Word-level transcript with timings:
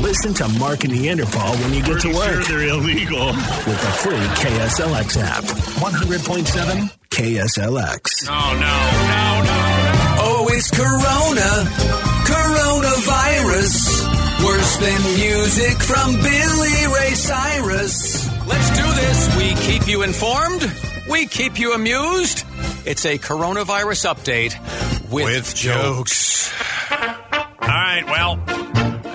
Listen 0.00 0.32
to 0.34 0.48
Mark 0.58 0.84
and 0.84 0.92
Neanderpaul 0.92 1.54
when 1.62 1.72
you 1.74 1.82
get 1.82 2.00
to 2.00 2.08
work 2.08 2.42
Sure, 2.44 2.58
they're 2.58 2.68
illegal. 2.68 3.26
with 3.26 3.80
the 3.80 3.92
free 4.02 4.26
KSLX 4.40 5.16
app. 5.22 5.44
100.7 5.44 6.90
KSLX. 7.10 8.26
No, 8.26 8.52
no, 8.52 8.60
no, 8.60 9.42
no. 9.42 9.56
Oh, 10.28 10.48
it's 10.52 10.70
Corona, 10.70 11.66
coronavirus. 12.26 13.74
Worse 14.44 14.76
than 14.78 15.02
music 15.16 15.76
from 15.82 16.14
Billy 16.16 16.86
Ray 16.94 17.14
Cyrus. 17.14 18.26
Let's 18.46 18.70
do 18.76 18.84
this. 18.94 19.28
We 19.36 19.54
keep 19.66 19.88
you 19.88 20.02
informed. 20.02 20.70
We 21.10 21.26
keep 21.26 21.58
you 21.58 21.72
amused. 21.74 22.44
It's 22.84 23.04
a 23.06 23.18
coronavirus 23.18 24.06
update 24.14 24.54
with, 25.10 25.24
With 25.24 25.54
jokes. 25.54 26.52
All 26.90 26.98
right, 27.68 28.04
well, 28.06 28.36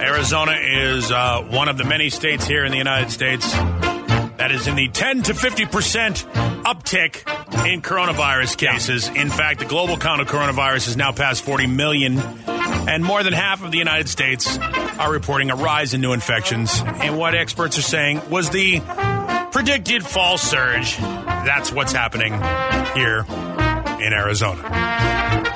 Arizona 0.02 0.54
is 0.54 1.12
uh, 1.12 1.44
one 1.44 1.70
of 1.70 1.78
the 1.78 1.84
many 1.84 2.10
states 2.10 2.48
here 2.48 2.66
in 2.66 2.72
the 2.72 2.78
United 2.78 3.12
States 3.12 3.52
that 3.52 4.50
is 4.52 4.66
in 4.66 4.76
the 4.76 4.88
10 4.88 5.22
to 5.24 5.34
50% 5.34 6.64
uptick 6.64 7.72
in 7.72 7.84
coronavirus 7.84 8.58
cases. 8.58 9.08
In 9.10 9.30
fact, 9.30 9.60
the 9.60 9.66
global 9.66 9.98
count 9.98 10.20
of 10.20 10.28
coronavirus 10.28 10.86
has 10.86 10.98
now 10.98 11.12
passed 11.12 11.44
40 11.44 11.68
million, 11.68 12.18
and 12.18 13.04
more 13.04 13.22
than 13.22 13.34
half 13.34 13.64
of 13.64 13.72
the 13.72 13.78
United 13.78 14.10
States 14.10 14.58
are 14.58 15.12
reporting 15.12 15.52
a 15.52 15.56
rise 15.56 15.94
in 15.94 16.02
new 16.02 16.14
infections. 16.14 16.82
And 16.84 17.18
what 17.18 17.36
experts 17.36 17.78
are 17.78 17.84
saying 17.84 18.28
was 18.32 18.50
the 18.50 18.82
predicted 19.52 20.04
fall 20.04 20.40
surge. 20.40 20.98
That's 20.98 21.72
what's 21.72 21.94
happening 21.94 22.34
here 22.96 23.24
in 24.04 24.14
Arizona. 24.14 25.51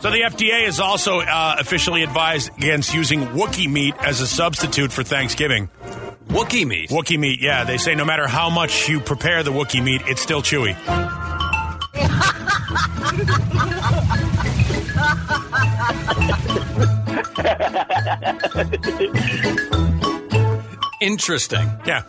So 0.00 0.10
the 0.10 0.20
FDA 0.20 0.64
has 0.66 0.78
also 0.78 1.18
uh, 1.20 1.56
officially 1.58 2.04
advised 2.04 2.50
against 2.56 2.94
using 2.94 3.20
Wookiee 3.28 3.68
meat 3.68 3.94
as 3.98 4.20
a 4.20 4.26
substitute 4.28 4.92
for 4.92 5.02
Thanksgiving. 5.02 5.68
Wookie 6.28 6.66
meat. 6.66 6.90
Wookiee 6.90 7.18
meat, 7.18 7.40
yeah. 7.40 7.64
They 7.64 7.78
say 7.78 7.94
no 7.94 8.04
matter 8.04 8.28
how 8.28 8.48
much 8.48 8.88
you 8.88 9.00
prepare 9.00 9.42
the 9.42 9.50
Wookiee 9.50 9.82
meat, 9.82 10.02
it's 10.06 10.22
still 10.22 10.42
chewy. 10.42 10.76
Interesting. 21.00 21.70
Yeah. 21.86 22.02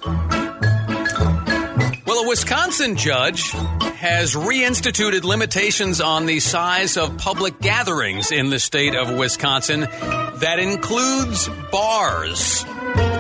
Well, 2.09 2.25
a 2.25 2.27
Wisconsin 2.27 2.95
judge 2.95 3.51
has 3.51 4.33
reinstituted 4.33 5.23
limitations 5.23 6.01
on 6.01 6.25
the 6.25 6.39
size 6.39 6.97
of 6.97 7.15
public 7.19 7.61
gatherings 7.61 8.31
in 8.31 8.49
the 8.49 8.57
state 8.57 8.95
of 8.95 9.15
Wisconsin. 9.15 9.81
That 9.81 10.57
includes 10.57 11.47
bars. 11.71 12.65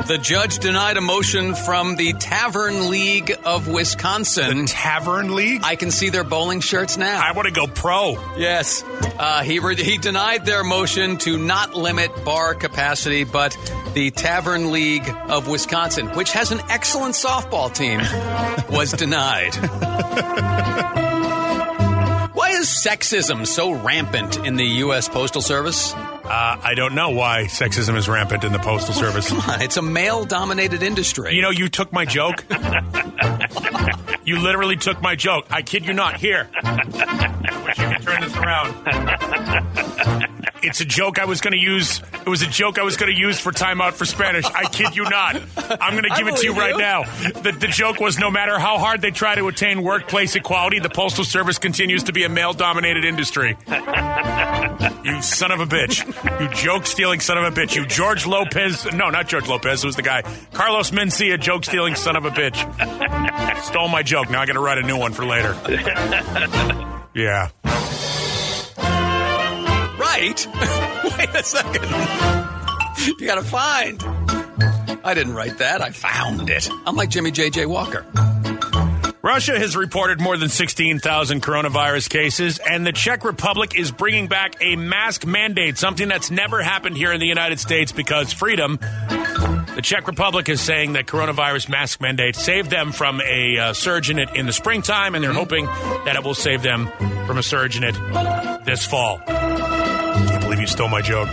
The 0.09 0.17
judge 0.17 0.57
denied 0.57 0.97
a 0.97 1.01
motion 1.01 1.53
from 1.53 1.95
the 1.95 2.13
Tavern 2.13 2.89
League 2.89 3.31
of 3.45 3.67
Wisconsin. 3.67 4.65
Tavern 4.65 5.35
League? 5.35 5.61
I 5.63 5.75
can 5.75 5.91
see 5.91 6.09
their 6.09 6.23
bowling 6.23 6.61
shirts 6.61 6.97
now. 6.97 7.21
I 7.23 7.33
want 7.33 7.45
to 7.47 7.53
go 7.53 7.67
pro. 7.67 8.13
Yes. 8.35 8.83
Uh, 8.83 9.43
he, 9.43 9.59
re- 9.59 9.75
he 9.75 9.99
denied 9.99 10.47
their 10.47 10.63
motion 10.63 11.17
to 11.17 11.37
not 11.37 11.75
limit 11.75 12.25
bar 12.25 12.55
capacity, 12.55 13.23
but 13.23 13.55
the 13.93 14.09
Tavern 14.09 14.71
League 14.71 15.07
of 15.27 15.47
Wisconsin, 15.47 16.07
which 16.15 16.31
has 16.31 16.51
an 16.51 16.61
excellent 16.71 17.13
softball 17.13 17.71
team, 17.71 17.99
was 18.75 18.91
denied. 18.93 19.53
Why 22.33 22.49
is 22.53 22.65
sexism 22.65 23.45
so 23.45 23.73
rampant 23.73 24.43
in 24.43 24.55
the 24.55 24.65
U.S. 24.65 25.07
Postal 25.07 25.43
Service? 25.43 25.93
Uh, 26.29 26.59
I 26.61 26.75
don't 26.75 26.93
know 26.93 27.09
why 27.09 27.45
sexism 27.45 27.95
is 27.95 28.07
rampant 28.07 28.43
in 28.43 28.51
the 28.53 28.59
Postal 28.59 28.93
Service. 28.93 29.29
Come 29.29 29.39
on, 29.39 29.61
it's 29.63 29.77
a 29.77 29.81
male 29.81 30.25
dominated 30.25 30.83
industry. 30.83 31.33
You 31.33 31.41
know, 31.41 31.49
you 31.49 31.69
took 31.69 31.91
my 31.91 32.05
joke. 32.05 32.45
you 34.23 34.37
literally 34.39 34.75
took 34.75 35.01
my 35.01 35.15
joke. 35.15 35.47
I 35.49 35.63
kid 35.63 35.85
you 35.85 35.93
not. 35.93 36.19
Here. 36.19 36.47
I 36.63 37.63
wish 37.65 37.79
you 37.79 37.87
could 37.87 38.03
turn 38.03 38.21
this 38.21 38.35
around. 38.35 40.28
It's 40.61 40.81
a 40.81 40.85
joke 40.85 41.19
I 41.19 41.25
was 41.25 41.41
going 41.41 41.53
to 41.53 41.59
use. 41.59 42.01
It 42.13 42.27
was 42.27 42.41
a 42.41 42.47
joke 42.47 42.77
I 42.79 42.83
was 42.83 42.97
going 42.97 43.13
to 43.13 43.19
use 43.19 43.39
for 43.39 43.51
timeout 43.51 43.93
for 43.93 44.05
Spanish. 44.05 44.45
I 44.45 44.65
kid 44.65 44.95
you 44.95 45.03
not. 45.03 45.35
I'm 45.81 45.93
going 45.93 46.03
to 46.03 46.15
give 46.15 46.27
it 46.27 46.37
to 46.37 46.43
you 46.45 46.53
believe 46.53 46.75
right 46.75 46.77
now. 46.77 47.03
The, 47.03 47.55
the 47.59 47.67
joke 47.67 47.99
was 47.99 48.19
no 48.19 48.29
matter 48.29 48.59
how 48.59 48.77
hard 48.77 49.01
they 49.01 49.11
try 49.11 49.35
to 49.35 49.47
attain 49.47 49.83
workplace 49.83 50.35
equality, 50.35 50.79
the 50.79 50.89
Postal 50.89 51.23
Service 51.23 51.57
continues 51.57 52.03
to 52.03 52.13
be 52.13 52.23
a 52.23 52.29
male 52.29 52.53
dominated 52.53 53.05
industry. 53.05 53.57
You 55.03 55.21
son 55.21 55.51
of 55.51 55.59
a 55.59 55.65
bitch. 55.65 56.05
You 56.39 56.49
joke 56.49 56.85
stealing 56.85 57.19
son 57.19 57.37
of 57.37 57.45
a 57.45 57.51
bitch. 57.51 57.75
You 57.75 57.85
George 57.85 58.25
Lopez. 58.25 58.85
No, 58.93 59.09
not 59.09 59.27
George 59.27 59.47
Lopez. 59.47 59.83
It 59.83 59.87
was 59.87 59.95
the 59.95 60.01
guy. 60.01 60.23
Carlos 60.53 60.91
Mencia, 60.91 61.39
joke 61.39 61.65
stealing 61.65 61.95
son 61.95 62.15
of 62.15 62.25
a 62.25 62.31
bitch. 62.31 62.57
Stole 63.63 63.87
my 63.87 64.03
joke. 64.03 64.29
Now 64.29 64.41
I 64.41 64.45
got 64.45 64.53
to 64.53 64.59
write 64.59 64.77
a 64.77 64.83
new 64.83 64.97
one 64.97 65.13
for 65.13 65.25
later. 65.25 65.55
Yeah. 67.15 67.49
Wait 71.17 71.29
a 71.33 71.43
second. 71.43 73.19
You 73.19 73.25
gotta 73.25 73.43
find. 73.43 74.03
I 75.03 75.13
didn't 75.13 75.33
write 75.33 75.59
that. 75.59 75.81
I 75.81 75.91
found 75.91 76.49
it. 76.49 76.69
I'm 76.85 76.95
like 76.95 77.09
Jimmy 77.09 77.31
J.J. 77.31 77.65
Walker. 77.67 78.05
Russia 79.21 79.57
has 79.59 79.77
reported 79.77 80.19
more 80.19 80.37
than 80.37 80.49
16,000 80.49 81.41
coronavirus 81.41 82.09
cases, 82.09 82.57
and 82.59 82.85
the 82.85 82.91
Czech 82.91 83.23
Republic 83.23 83.77
is 83.77 83.91
bringing 83.91 84.27
back 84.27 84.55
a 84.61 84.75
mask 84.75 85.25
mandate, 85.25 85.77
something 85.77 86.07
that's 86.07 86.31
never 86.31 86.61
happened 86.61 86.97
here 86.97 87.11
in 87.11 87.19
the 87.19 87.27
United 87.27 87.59
States 87.59 87.91
because 87.91 88.33
freedom. 88.33 88.77
The 88.77 89.81
Czech 89.83 90.07
Republic 90.07 90.49
is 90.49 90.59
saying 90.59 90.93
that 90.93 91.05
coronavirus 91.05 91.69
mask 91.69 92.01
mandate 92.01 92.35
saved 92.35 92.69
them 92.69 92.91
from 92.91 93.21
a 93.21 93.57
uh, 93.57 93.73
surge 93.73 94.09
in 94.09 94.19
it 94.19 94.35
in 94.35 94.45
the 94.45 94.53
springtime, 94.53 95.15
and 95.15 95.23
they're 95.23 95.31
hoping 95.31 95.65
that 95.65 96.15
it 96.15 96.23
will 96.23 96.33
save 96.33 96.61
them 96.61 96.89
from 97.25 97.37
a 97.37 97.43
surge 97.43 97.77
in 97.77 97.83
it 97.83 97.95
this 98.65 98.85
fall. 98.85 99.21
Can't 100.69 100.77
believe 100.77 100.77
you 100.77 100.77
stole 100.77 100.87
my 100.87 101.01
joke. 101.01 101.29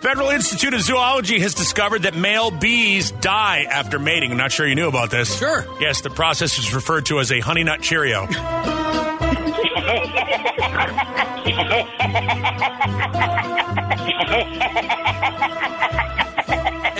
Federal 0.00 0.30
Institute 0.30 0.74
of 0.74 0.80
Zoology 0.80 1.40
has 1.40 1.54
discovered 1.54 2.02
that 2.02 2.16
male 2.16 2.50
bees 2.50 3.10
die 3.10 3.66
after 3.70 3.98
mating. 3.98 4.30
I'm 4.30 4.36
not 4.38 4.52
sure 4.52 4.66
you 4.66 4.74
knew 4.74 4.88
about 4.88 5.10
this. 5.10 5.36
Sure. 5.38 5.66
Yes, 5.80 6.00
the 6.00 6.10
process 6.10 6.58
is 6.58 6.74
referred 6.74 7.06
to 7.06 7.20
as 7.20 7.30
a 7.32 7.40
honey 7.40 7.64
nut 7.64 7.82
Cheerio. 7.82 8.26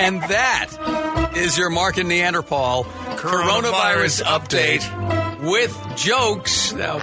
And 0.00 0.22
that 0.22 1.32
is 1.36 1.58
your 1.58 1.70
Mark 1.70 1.98
and 1.98 2.08
Neanderpaul 2.10 2.84
coronavirus, 2.84 4.22
Coronavirus 4.22 4.22
update 4.22 5.50
with 5.50 5.76
jokes. 5.96 6.72
Now, 6.72 7.00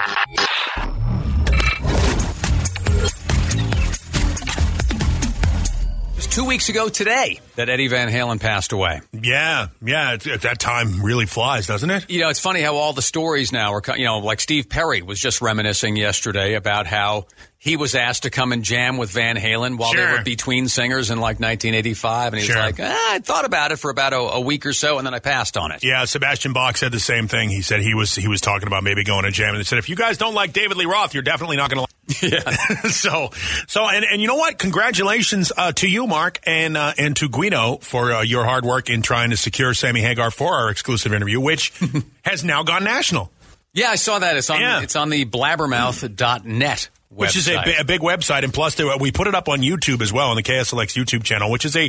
two 6.36 6.44
weeks 6.44 6.68
ago 6.68 6.90
today 6.90 7.40
that 7.56 7.70
Eddie 7.70 7.88
Van 7.88 8.10
Halen 8.10 8.42
passed 8.42 8.74
away. 8.74 9.00
Yeah, 9.14 9.68
yeah. 9.82 10.16
It's, 10.16 10.28
at 10.28 10.42
that 10.42 10.60
time, 10.60 11.02
really 11.02 11.26
flies, 11.26 11.66
doesn't 11.66 11.90
it? 11.90 12.10
You 12.10 12.20
know, 12.20 12.30
it's 12.30 12.42
funny 12.42 12.60
how 12.60 12.76
all 12.76 12.92
the 12.92 13.02
stories 13.02 13.54
now 13.54 13.72
are, 13.74 13.82
you 13.96 14.04
know, 14.04 14.20
like 14.20 14.42
Steve 14.42 14.68
Perry 14.68 15.02
was 15.02 15.18
just 15.18 15.42
reminiscing 15.42 15.96
yesterday 15.96 16.56
about 16.56 16.88
how 16.88 17.28
he 17.58 17.78
was 17.78 17.96
asked 17.96 18.24
to 18.24 18.30
come 18.30 18.52
and 18.52 18.64
jam 18.64 18.98
with 18.98 19.12
Van 19.12 19.38
Halen 19.38 19.78
while 19.78 19.94
they 19.94 20.06
were 20.06 20.22
between 20.24 20.68
singers 20.68 21.10
in 21.10 21.20
like 21.20 21.40
1985. 21.40 22.34
And 22.34 22.42
he 22.42 22.48
Sure. 22.48 22.58
was 22.58 22.78
like, 22.78 22.80
ah, 22.82 23.14
I 23.14 23.20
thought 23.20 23.46
about 23.46 23.72
it 23.72 23.78
for 23.78 23.90
about 23.90 24.12
a, 24.12 24.18
a 24.18 24.42
week 24.42 24.66
or 24.66 24.74
so 24.74 24.98
and 24.98 25.08
then 25.08 25.14
I 25.14 25.20
passed 25.20 25.56
on 25.56 25.72
it. 25.72 25.86
Yeah, 25.86 26.04
Sebastian 26.04 26.52
Bach 26.52 26.76
said 26.76 26.92
the 26.92 27.00
same 27.00 27.30
thing. 27.30 27.48
He 27.50 27.62
said 27.62 27.80
he 27.80 27.94
was 27.94 28.14
he 28.14 28.28
was 28.28 28.42
talking 28.42 28.68
about 28.68 28.84
maybe 28.84 29.06
going 29.06 29.24
to 29.24 29.32
jam, 29.32 29.52
and 29.52 29.60
they 29.60 29.64
said 29.64 29.80
if 29.80 29.88
you 29.88 29.96
guys 29.96 30.18
don't 30.18 30.34
like 30.36 30.52
David 30.52 30.76
Lee 30.76 30.86
Roth, 30.86 31.14
you're 31.14 31.24
definitely 31.24 31.56
not 31.56 31.70
going 31.70 31.78
to 31.78 31.82
like. 31.82 31.95
Yeah. 32.22 32.40
so 32.90 33.32
so 33.68 33.86
and 33.88 34.06
and 34.06 34.22
you 34.22 34.28
know 34.28 34.36
what? 34.36 34.58
Congratulations 34.60 35.52
uh, 35.58 35.72
to 35.74 35.88
you, 35.90 36.06
Mark, 36.08 36.40
and 36.46 36.78
uh, 36.78 36.94
and 36.98 37.16
to 37.18 37.28
Guido 37.30 37.78
for 37.82 38.12
uh, 38.14 38.22
your 38.22 38.46
hard 38.46 38.64
work 38.64 38.90
in 38.90 39.02
trying 39.02 39.32
to 39.32 39.38
secure 39.38 39.74
Sammy 39.74 40.02
Hagar 40.02 40.30
for 40.32 40.54
our 40.54 40.70
exclusive 40.70 41.14
interview, 41.14 41.40
which 41.40 41.74
has 42.24 42.44
now 42.44 42.62
gone 42.64 42.84
national. 42.84 43.32
Yeah, 43.74 43.90
I 43.90 43.96
saw 43.96 44.20
that. 44.20 44.38
It's 44.38 44.50
on, 44.50 44.62
Yeah. 44.62 44.82
it's 44.84 44.96
on 44.96 45.10
the 45.10 45.26
blabbermouth.net. 45.26 46.90
Which 47.16 47.36
is 47.38 47.48
a, 47.48 47.80
a 47.80 47.84
big 47.86 48.02
website, 48.02 48.44
and 48.44 48.54
plus 48.54 48.76
there- 48.76 48.98
we 48.98 49.12
put 49.12 49.28
it 49.28 49.36
up 49.36 49.48
on 49.50 49.60
YouTube 49.60 50.02
as 50.02 50.12
well 50.12 50.30
on 50.30 50.36
the 50.36 50.44
KSLX 50.44 50.96
YouTube 51.02 51.24
channel, 51.24 51.50
which 51.50 51.64
is 51.66 51.76
a, 51.76 51.84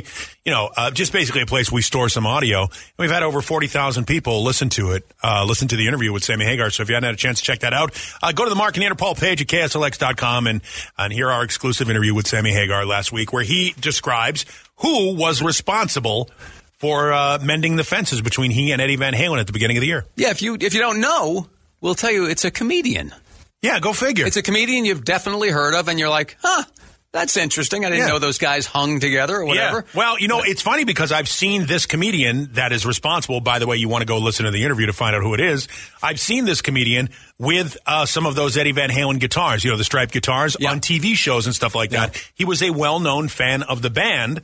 you 0.45 0.51
know, 0.51 0.69
uh, 0.75 0.89
just 0.91 1.11
basically 1.11 1.41
a 1.41 1.45
place 1.45 1.71
we 1.71 1.81
store 1.81 2.07
some 2.09 2.25
audio. 2.25 2.61
And 2.63 2.71
we've 2.97 3.11
had 3.11 3.23
over 3.23 3.41
forty 3.41 3.67
thousand 3.67 4.05
people 4.05 4.43
listen 4.43 4.69
to 4.69 4.91
it, 4.93 5.05
uh, 5.23 5.43
listen 5.45 5.67
to 5.67 5.75
the 5.75 5.87
interview 5.87 6.13
with 6.13 6.23
Sammy 6.23 6.45
Hagar. 6.45 6.69
So 6.69 6.83
if 6.83 6.89
you 6.89 6.95
hadn't 6.95 7.07
had 7.07 7.13
a 7.15 7.17
chance 7.17 7.39
to 7.39 7.45
check 7.45 7.59
that 7.59 7.73
out, 7.73 7.93
uh, 8.23 8.31
go 8.31 8.43
to 8.45 8.49
the 8.49 8.55
Mark 8.55 8.77
and 8.77 8.85
Neanderpaul 8.85 9.19
page 9.19 9.41
at 9.41 9.47
KSLX.com 9.47 10.47
and 10.47 10.61
and 10.97 11.11
hear 11.13 11.29
our 11.29 11.43
exclusive 11.43 11.89
interview 11.89 12.13
with 12.13 12.27
Sammy 12.27 12.51
Hagar 12.53 12.85
last 12.85 13.11
week, 13.11 13.33
where 13.33 13.43
he 13.43 13.73
describes 13.79 14.45
who 14.77 15.15
was 15.15 15.41
responsible 15.41 16.29
for 16.77 17.11
uh, 17.11 17.39
mending 17.41 17.75
the 17.75 17.83
fences 17.83 18.21
between 18.21 18.51
he 18.51 18.71
and 18.71 18.81
Eddie 18.81 18.95
Van 18.97 19.13
Halen 19.13 19.39
at 19.39 19.47
the 19.47 19.53
beginning 19.53 19.77
of 19.77 19.81
the 19.81 19.87
year. 19.87 20.05
yeah, 20.15 20.29
if 20.29 20.41
you, 20.43 20.55
if 20.59 20.73
you 20.75 20.79
don't 20.79 21.01
know, 21.01 21.47
we'll 21.81 21.95
tell 21.95 22.11
you 22.11 22.25
it's 22.29 22.45
a 22.45 22.51
comedian. 22.51 23.13
Yeah, 23.61 23.79
go 23.79 23.93
figure. 23.93 24.25
It's 24.25 24.37
a 24.37 24.43
comedian 24.43 24.85
you've 24.85 25.03
definitely 25.03 25.49
heard 25.49 25.73
of 25.73 25.87
and 25.87 25.97
you're 25.99 26.09
like, 26.09 26.37
huh, 26.41 26.63
That's 27.13 27.37
interesting. 27.37 27.83
I 27.85 27.89
didn't 27.89 28.05
Yeah. 28.05 28.13
know 28.13 28.19
those 28.19 28.37
guys 28.37 28.65
hung 28.67 28.99
together 28.99 29.37
or 29.37 29.45
whatever. 29.45 29.77
Yeah. 29.77 29.97
Well, 29.97 30.19
you 30.19 30.27
know, 30.27 30.41
it's 30.43 30.61
funny 30.61 30.83
because 30.83 31.11
I've 31.11 31.29
seen 31.29 31.65
this 31.65 31.85
comedian 31.87 32.49
that 32.53 32.71
is 32.73 32.85
responsible. 32.85 33.39
By 33.39 33.57
the 33.59 33.65
way, 33.65 33.77
you 33.77 33.87
want 33.89 34.01
to 34.01 34.05
go 34.05 34.17
listen 34.19 34.45
to 34.45 34.51
the 34.51 34.63
interview 34.63 34.85
to 34.87 34.93
find 34.93 35.15
out 35.15 35.23
who 35.23 35.33
it 35.33 35.39
is. 35.39 35.67
I've 36.03 36.19
seen 36.19 36.45
this 36.45 36.61
comedian 36.61 37.09
with 37.39 37.77
uh, 37.87 38.05
some 38.05 38.25
of 38.27 38.35
those 38.35 38.57
Eddie 38.57 38.73
Van 38.73 38.89
Halen 38.89 39.19
guitars, 39.19 39.63
you 39.63 39.71
know, 39.71 39.77
the 39.77 39.85
striped 39.85 40.11
guitars 40.13 40.57
Yeah. 40.59 40.69
on 40.69 40.79
TV 40.81 41.15
shows 41.15 41.45
and 41.47 41.55
stuff 41.55 41.73
like 41.73 41.91
that. 41.91 42.21
He 42.35 42.45
was 42.45 42.61
a 42.61 42.69
well 42.71 42.99
known 42.99 43.29
fan 43.29 43.63
of 43.63 43.81
the 43.81 43.89
band 43.89 44.41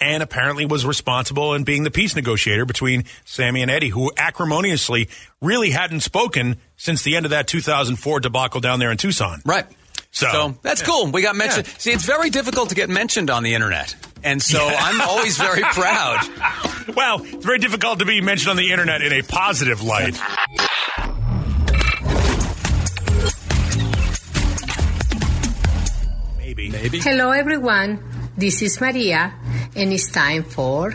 and 0.00 0.22
apparently 0.22 0.66
was 0.66 0.84
responsible 0.84 1.54
in 1.54 1.64
being 1.64 1.82
the 1.84 1.90
peace 1.90 2.14
negotiator 2.16 2.64
between 2.66 3.04
Sammy 3.24 3.62
and 3.62 3.70
Eddie, 3.70 3.88
who 3.88 4.12
acrimoniously 4.16 5.08
really 5.40 5.70
hadn't 5.70 6.00
spoken 6.00 6.56
since 6.76 7.02
the 7.02 7.16
end 7.16 7.24
of 7.26 7.30
that 7.30 7.46
2004 7.46 8.20
debacle 8.20 8.60
down 8.60 8.78
there 8.78 8.90
in 8.90 8.96
Tucson. 8.98 9.40
Right. 9.44 9.66
So- 10.12 10.56
that's 10.62 10.80
Yeah. 10.80 10.86
cool. 10.86 11.06
We 11.10 11.22
got 11.22 11.36
mentioned. 11.36 11.66
Yeah. 11.66 11.72
See, 11.78 11.90
it's 11.92 12.04
very 12.06 12.30
difficult 12.30 12.70
to 12.70 12.74
get 12.74 12.88
mentioned 12.88 13.30
on 13.30 13.42
the 13.42 13.54
internet. 13.54 13.94
And 14.24 14.42
so 14.42 14.66
I'm 14.66 15.00
always 15.02 15.36
very 15.38 15.60
proud. 15.72 16.18
Well, 16.94 17.22
it's 17.22 17.44
very 17.44 17.58
difficult 17.58 17.98
to 18.00 18.04
be 18.06 18.20
mentioned 18.20 18.50
on 18.50 18.56
the 18.56 18.72
internet 18.72 19.02
in 19.02 19.12
a 19.12 19.22
positive 19.22 19.82
light. 19.82 20.18
Maybe. 26.38 26.70
Maybe. 26.70 27.00
Hello, 27.00 27.30
everyone. 27.32 28.02
This 28.36 28.60
is 28.60 28.78
Maria, 28.82 29.32
and 29.74 29.92
it's 29.94 30.10
time 30.12 30.44
for 30.44 30.92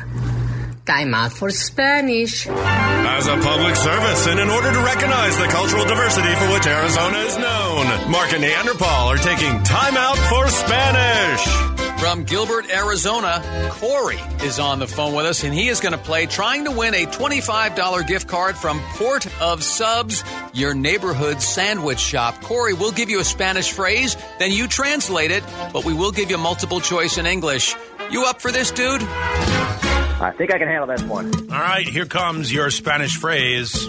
Time 0.85 1.13
Out 1.15 1.33
for 1.33 1.49
Spanish. 1.49 2.45
As 2.45 3.25
a 3.25 3.35
public 3.37 3.75
service 3.75 4.27
and 4.27 4.39
in 4.39 4.47
order 4.47 4.71
to 4.71 4.79
recognize 4.81 5.37
the 5.39 5.47
cultural 5.47 5.85
diversity 5.85 6.35
for 6.35 6.53
which 6.53 6.67
Arizona 6.67 7.17
is 7.17 7.37
known, 7.39 8.11
Mark 8.11 8.33
and 8.33 8.43
Neanderpaul 8.43 9.07
are 9.07 9.17
taking 9.17 9.63
time 9.63 9.97
out 9.97 10.17
for 10.29 10.47
Spanish. 10.49 11.70
From 12.01 12.23
Gilbert, 12.23 12.67
Arizona, 12.71 13.43
Corey 13.69 14.17
is 14.43 14.57
on 14.57 14.79
the 14.79 14.87
phone 14.87 15.13
with 15.13 15.27
us, 15.27 15.43
and 15.43 15.53
he 15.53 15.67
is 15.67 15.79
going 15.79 15.91
to 15.91 15.99
play 15.99 16.25
trying 16.25 16.65
to 16.65 16.71
win 16.71 16.95
a 16.95 17.05
$25 17.05 18.07
gift 18.07 18.27
card 18.27 18.57
from 18.57 18.81
Port 18.95 19.27
of 19.39 19.63
Subs, 19.63 20.23
your 20.51 20.73
neighborhood 20.73 21.43
sandwich 21.43 21.99
shop. 21.99 22.41
Corey, 22.41 22.73
we'll 22.73 22.91
give 22.91 23.11
you 23.11 23.19
a 23.19 23.23
Spanish 23.23 23.71
phrase, 23.71 24.17
then 24.39 24.49
you 24.51 24.67
translate 24.67 25.29
it, 25.29 25.43
but 25.71 25.85
we 25.85 25.93
will 25.93 26.09
give 26.11 26.31
you 26.31 26.39
multiple 26.39 26.79
choice 26.79 27.19
in 27.19 27.27
English. 27.27 27.75
You 28.09 28.25
up 28.25 28.41
for 28.41 28.51
this, 28.51 28.71
dude? 28.71 29.03
I 29.03 30.33
think 30.35 30.51
I 30.51 30.57
can 30.57 30.69
handle 30.69 30.87
this 30.87 31.03
one. 31.03 31.31
All 31.51 31.59
right, 31.59 31.87
here 31.87 32.07
comes 32.07 32.51
your 32.51 32.71
Spanish 32.71 33.17
phrase. 33.17 33.87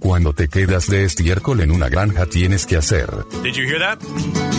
Cuando 0.00 0.32
te 0.32 0.48
quedas 0.48 0.88
de 0.88 1.04
estiércol 1.04 1.60
en 1.60 1.70
una 1.70 1.90
granja 1.90 2.24
tienes 2.24 2.64
que 2.64 2.78
hacer. 2.78 3.06
Did 3.42 3.54
you 3.54 3.66
hear 3.66 3.80
that? 3.80 4.49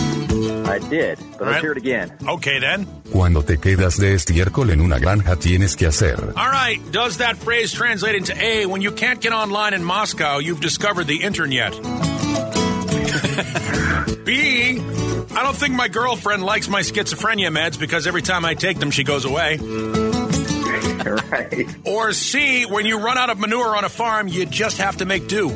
I 0.72 0.78
did, 0.78 1.18
but 1.32 1.42
All 1.42 1.46
let's 1.48 1.60
hear 1.60 1.72
it 1.72 1.78
again. 1.78 2.16
Okay, 2.26 2.58
then. 2.58 2.86
Cuando 3.10 3.42
te 3.42 3.58
quedas 3.58 3.98
de 3.98 4.14
estiércol 4.14 4.70
en 4.70 4.80
una 4.80 4.98
granja 4.98 5.36
tienes 5.36 5.76
que 5.76 5.86
hacer. 5.86 6.32
All 6.34 6.48
right, 6.48 6.80
does 6.90 7.18
that 7.18 7.36
phrase 7.36 7.72
translate 7.72 8.14
into 8.14 8.34
A? 8.34 8.64
When 8.64 8.80
you 8.80 8.90
can't 8.90 9.20
get 9.20 9.34
online 9.34 9.74
in 9.74 9.84
Moscow, 9.84 10.38
you've 10.38 10.60
discovered 10.60 11.06
the 11.06 11.22
internet. 11.22 11.72
B. 14.24 14.78
I 15.34 15.42
don't 15.42 15.56
think 15.56 15.74
my 15.74 15.88
girlfriend 15.88 16.42
likes 16.42 16.68
my 16.68 16.80
schizophrenia 16.80 17.50
meds 17.50 17.78
because 17.78 18.06
every 18.06 18.22
time 18.22 18.46
I 18.46 18.54
take 18.54 18.78
them, 18.78 18.90
she 18.90 19.04
goes 19.04 19.26
away. 19.26 19.56
right. 21.04 21.66
Or 21.84 22.14
C. 22.14 22.64
When 22.64 22.86
you 22.86 22.98
run 22.98 23.18
out 23.18 23.28
of 23.28 23.38
manure 23.38 23.76
on 23.76 23.84
a 23.84 23.90
farm, 23.90 24.26
you 24.26 24.46
just 24.46 24.78
have 24.78 24.96
to 24.98 25.04
make 25.04 25.28
do. 25.28 25.50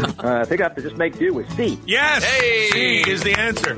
Uh, 0.20 0.40
I 0.40 0.44
think 0.44 0.60
I 0.60 0.64
have 0.64 0.74
to 0.76 0.82
just 0.82 0.96
make 0.96 1.18
do 1.18 1.32
with 1.32 1.50
C. 1.56 1.78
Yes, 1.86 2.22
Hey! 2.22 2.68
C 3.04 3.10
is 3.10 3.22
the 3.22 3.32
answer. 3.38 3.74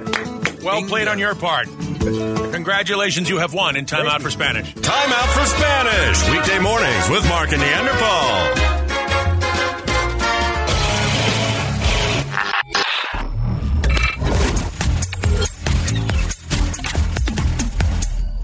Well 0.65 0.77
Bingo. 0.77 0.89
played 0.89 1.07
on 1.09 1.19
your 1.21 1.35
part. 1.37 1.67
Congratulations, 2.01 3.29
you 3.29 3.39
have 3.39 3.55
won 3.55 3.77
in 3.77 3.87
Time 3.87 4.07
Out 4.07 4.23
for 4.23 4.31
Spanish. 4.31 4.73
Time 4.75 5.13
out 5.13 5.29
for 5.29 5.45
Spanish. 5.47 6.31
Weekday 6.31 6.59
mornings 6.59 7.09
with 7.11 7.29
Mark 7.29 7.53
and 7.53 7.63
Neanderpaul. 7.63 8.59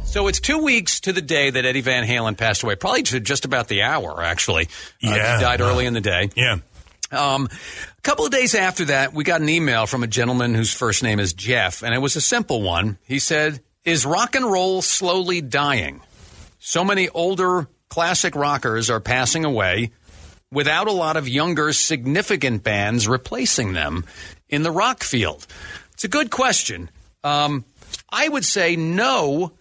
So 0.04 0.26
it's 0.26 0.40
two 0.40 0.58
weeks 0.58 1.00
to 1.00 1.12
the 1.12 1.20
day 1.20 1.50
that 1.50 1.66
Eddie 1.66 1.82
Van 1.82 2.02
Halen 2.04 2.36
passed 2.36 2.62
away, 2.62 2.76
probably 2.76 3.02
to 3.04 3.20
just 3.20 3.44
about 3.44 3.68
the 3.68 3.82
hour, 3.82 4.22
actually. 4.22 4.64
Uh, 5.04 5.10
Yeah. 5.14 5.36
he 5.36 5.44
died 5.44 5.60
early 5.60 5.84
in 5.84 5.92
the 5.92 6.00
day. 6.00 6.30
Yeah. 6.34 6.56
Um, 7.10 7.48
a 7.96 8.00
couple 8.02 8.24
of 8.26 8.30
days 8.30 8.54
after 8.54 8.86
that, 8.86 9.14
we 9.14 9.24
got 9.24 9.40
an 9.40 9.48
email 9.48 9.86
from 9.86 10.02
a 10.02 10.06
gentleman 10.06 10.54
whose 10.54 10.72
first 10.72 11.02
name 11.02 11.20
is 11.20 11.32
Jeff, 11.32 11.82
and 11.82 11.94
it 11.94 11.98
was 11.98 12.16
a 12.16 12.20
simple 12.20 12.62
one. 12.62 12.98
He 13.04 13.18
said, 13.18 13.60
Is 13.84 14.04
rock 14.04 14.34
and 14.34 14.44
roll 14.44 14.82
slowly 14.82 15.40
dying? 15.40 16.00
So 16.58 16.84
many 16.84 17.08
older 17.08 17.68
classic 17.88 18.34
rockers 18.34 18.90
are 18.90 19.00
passing 19.00 19.44
away 19.44 19.92
without 20.50 20.88
a 20.88 20.92
lot 20.92 21.16
of 21.16 21.28
younger, 21.28 21.72
significant 21.72 22.62
bands 22.62 23.08
replacing 23.08 23.72
them 23.72 24.04
in 24.48 24.62
the 24.62 24.70
rock 24.70 25.02
field. 25.02 25.46
It's 25.92 26.04
a 26.04 26.08
good 26.08 26.30
question. 26.30 26.90
Um, 27.24 27.64
I 28.10 28.28
would 28.28 28.44
say 28.44 28.76
no, 28.76 29.52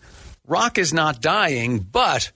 rock 0.46 0.78
is 0.78 0.94
not 0.94 1.22
dying, 1.22 1.80
but 1.80 2.32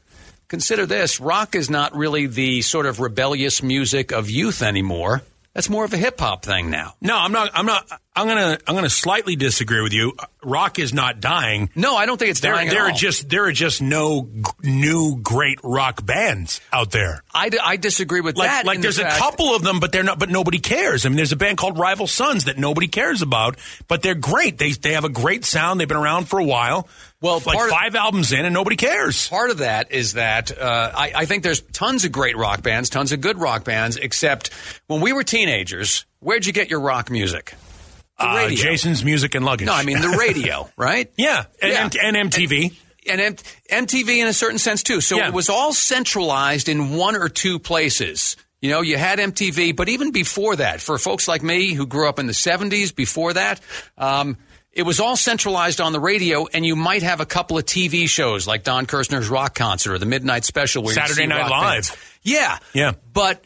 consider 0.51 0.85
this 0.85 1.21
rock 1.21 1.55
is 1.55 1.69
not 1.69 1.95
really 1.95 2.27
the 2.27 2.61
sort 2.61 2.85
of 2.85 2.99
rebellious 2.99 3.63
music 3.63 4.11
of 4.11 4.29
youth 4.29 4.61
anymore. 4.61 5.21
That's 5.53 5.69
more 5.69 5.85
of 5.85 5.93
a 5.93 5.97
hip 5.97 6.19
hop 6.19 6.43
thing 6.43 6.69
now. 6.69 6.93
No, 6.99 7.17
I'm 7.17 7.31
not. 7.31 7.51
I'm 7.53 7.65
not. 7.65 7.87
I'm 8.13 8.27
gonna. 8.27 8.57
I'm 8.67 8.75
gonna 8.75 8.89
slightly 8.89 9.37
disagree 9.37 9.81
with 9.81 9.93
you. 9.93 10.11
Rock 10.43 10.79
is 10.79 10.93
not 10.93 11.21
dying. 11.21 11.69
No, 11.75 11.95
I 11.95 12.05
don't 12.05 12.17
think 12.17 12.31
it's 12.31 12.41
There, 12.41 12.53
dying 12.53 12.67
there 12.69 12.83
are 12.83 12.91
just 12.91 13.29
there 13.29 13.45
are 13.45 13.53
just 13.53 13.81
no 13.81 14.23
g- 14.33 14.41
new 14.69 15.15
great 15.21 15.59
rock 15.63 16.05
bands 16.05 16.59
out 16.73 16.91
there. 16.91 17.23
I, 17.33 17.47
d- 17.47 17.59
I 17.63 17.77
disagree 17.77 18.19
with 18.19 18.35
Like 18.35 18.49
that. 18.49 18.65
like 18.65 18.81
there's 18.81 18.97
the 18.97 19.07
a 19.07 19.17
couple 19.17 19.55
of 19.55 19.61
them, 19.63 19.79
but 19.79 19.93
they're 19.93 20.03
not. 20.03 20.19
But 20.19 20.29
nobody 20.29 20.59
cares. 20.59 21.05
I 21.05 21.09
mean, 21.09 21.15
there's 21.15 21.31
a 21.31 21.37
band 21.37 21.57
called 21.57 21.77
Rival 21.79 22.05
Sons 22.05 22.45
that 22.45 22.57
nobody 22.57 22.89
cares 22.89 23.21
about, 23.21 23.57
but 23.87 24.01
they're 24.01 24.13
great. 24.13 24.57
They 24.57 24.71
they 24.71 24.91
have 24.91 25.05
a 25.05 25.09
great 25.09 25.45
sound. 25.45 25.79
They've 25.79 25.87
been 25.87 25.95
around 25.95 26.25
for 26.27 26.37
a 26.37 26.43
while. 26.45 26.89
Well, 27.21 27.41
like 27.45 27.55
part 27.57 27.69
of- 27.69 27.77
five 27.77 27.95
albums 27.95 28.33
in, 28.33 28.43
and 28.43 28.53
nobody 28.53 28.75
cares. 28.75 29.29
Part 29.29 29.51
of 29.51 29.59
that 29.59 29.93
is 29.93 30.13
that 30.13 30.51
uh, 30.57 30.91
I, 30.93 31.13
I 31.15 31.25
think 31.27 31.43
there's 31.43 31.61
tons 31.61 32.03
of 32.03 32.11
great 32.11 32.35
rock 32.35 32.61
bands, 32.61 32.89
tons 32.89 33.13
of 33.13 33.21
good 33.21 33.37
rock 33.39 33.63
bands, 33.63 33.95
except 33.95 34.49
when 34.87 34.99
we 34.99 35.13
were 35.13 35.23
teenagers, 35.23 36.05
where'd 36.19 36.45
you 36.45 36.51
get 36.51 36.69
your 36.69 36.81
rock 36.81 37.09
music? 37.09 37.53
Uh. 38.21 38.49
Jason's 38.49 39.03
Music 39.03 39.35
and 39.35 39.45
Luggage. 39.45 39.65
No, 39.67 39.73
I 39.73 39.83
mean 39.83 40.01
the 40.01 40.09
radio, 40.19 40.69
right? 40.77 41.11
yeah, 41.17 41.45
and, 41.61 41.71
Yeah. 41.71 41.83
and, 42.03 42.15
and 42.17 42.31
MTV. 42.31 42.73
and 43.09 43.19
M- 43.21 43.35
MTV 43.85 44.17
in 44.21 44.27
a 44.27 44.33
certain 44.33 44.59
sense 44.59 44.83
too. 44.83 45.01
So 45.01 45.17
Yeah. 45.17 45.27
it 45.27 45.33
was 45.33 45.49
all 45.49 45.73
centralized 45.73 46.69
in 46.69 46.91
one 46.97 47.15
or 47.15 47.29
two 47.29 47.59
places. 47.59 48.37
You 48.61 48.69
know, 48.69 48.81
you 48.81 48.95
had 48.97 49.17
MTV, 49.19 49.75
but 49.75 49.89
even 49.89 50.11
before 50.11 50.55
that, 50.57 50.81
for 50.81 50.97
folks 50.99 51.27
like 51.27 51.41
me 51.41 51.73
who 51.73 51.87
grew 51.87 52.07
up 52.07 52.19
in 52.19 52.27
the 52.27 52.33
70s, 52.33 52.93
before 52.95 53.33
that, 53.33 53.59
um, 53.97 54.37
it 54.71 54.83
was 54.83 54.99
all 54.99 55.15
centralized 55.15 55.81
on 55.81 55.93
the 55.93 55.99
radio, 55.99 56.45
and 56.53 56.63
you 56.65 56.75
might 56.75 57.01
have 57.01 57.19
a 57.21 57.25
couple 57.25 57.57
of 57.57 57.65
TV 57.65 58.07
shows 58.07 58.45
like 58.47 58.63
Don 58.63 58.85
Kirshner's 58.85 59.29
Rock 59.29 59.55
Concert 59.55 59.93
or 59.93 59.97
the 59.97 60.05
Midnight 60.05 60.45
Special, 60.45 60.83
where 60.83 60.93
Saturday 60.93 61.25
Night 61.25 61.49
Live. 61.49 61.61
bands. 61.73 61.97
Yeah, 62.21 62.57
Yeah. 62.71 62.91
but 63.13 63.43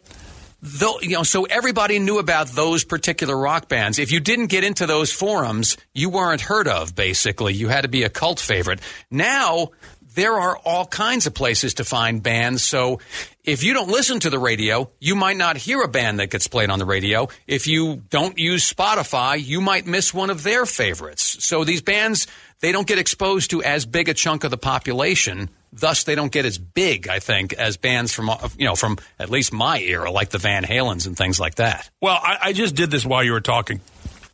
though 0.65 1.00
you 1.01 1.12
know 1.12 1.24
so 1.24 1.43
everybody 1.43 2.00
knew 2.00 2.17
about 2.17 2.48
those 2.48 2.84
particular 2.84 3.38
rock 3.38 3.69
bands. 3.69 4.00
If 4.00 4.12
you 4.12 4.19
didn't 4.19 4.48
get 4.48 4.63
into 4.63 4.86
those 4.86 5.12
forums 5.12 5.77
you 5.93 6.10
weren't 6.10 6.41
heard 6.41 6.67
of 6.67 6.95
basically. 6.95 7.53
You 7.53 7.67
had 7.67 7.81
to 7.81 7.88
be 7.88 8.03
a 8.03 8.10
cult 8.10 8.39
favorite. 8.39 8.79
Now 9.12 9.69
there 10.15 10.34
are 10.34 10.57
all 10.65 10.86
kinds 10.86 11.27
of 11.27 11.34
places 11.34 11.75
to 11.75 11.84
find 11.84 12.24
bands 12.24 12.63
so 12.63 13.00
if 13.43 13.63
you 13.63 13.74
don't 13.74 13.89
listen 13.89 14.19
to 14.19 14.29
the 14.29 14.39
radio 14.39 14.89
you 15.00 15.15
might 15.15 15.38
not 15.38 15.57
hear 15.57 15.81
a 15.81 15.88
band 15.88 16.19
that 16.19 16.31
gets 16.31 16.48
played 16.48 16.69
on 16.69 16.79
the 16.79 16.86
radio. 16.86 17.27
If 17.45 17.67
you 17.67 17.98
don't 18.10 18.38
use 18.38 18.72
spotify 18.72 19.43
you 19.43 19.62
might 19.62 19.86
miss 19.86 20.13
one 20.13 20.31
of 20.31 20.41
their 20.41 20.65
favorites. 20.65 21.43
So 21.45 21.63
these 21.63 21.81
bands 21.81 22.27
they 22.62 22.72
don't 22.72 22.88
get 22.88 22.98
exposed 22.98 23.51
to 23.51 23.62
as 23.62 23.86
big 23.86 24.10
a 24.10 24.13
chunk 24.13 24.43
of 24.43 24.51
the 24.51 24.57
population 24.57 25.50
thus 25.79 26.03
they 26.03 26.15
don't 26.15 26.32
get 26.32 26.46
as 26.46 26.58
big 26.58 27.08
i 27.08 27.20
think 27.20 27.53
as 27.53 27.77
bands 27.77 28.13
from 28.13 28.29
uh, 28.29 28.50
you 28.58 28.65
know 28.65 28.75
from 28.75 28.98
at 29.20 29.29
least 29.29 29.53
my 29.53 29.79
era 29.79 30.10
like 30.12 30.29
the 30.29 30.38
van 30.38 30.63
halens 30.63 31.05
and 31.08 31.17
things 31.17 31.39
like 31.39 31.55
that 31.55 31.89
Well, 32.01 32.20
I, 32.22 32.38
I 32.44 32.53
just 32.53 32.75
did 32.75 32.91
this 32.91 33.05
while 33.05 33.24
you 33.24 33.32
were 33.32 33.41
talking 33.41 33.82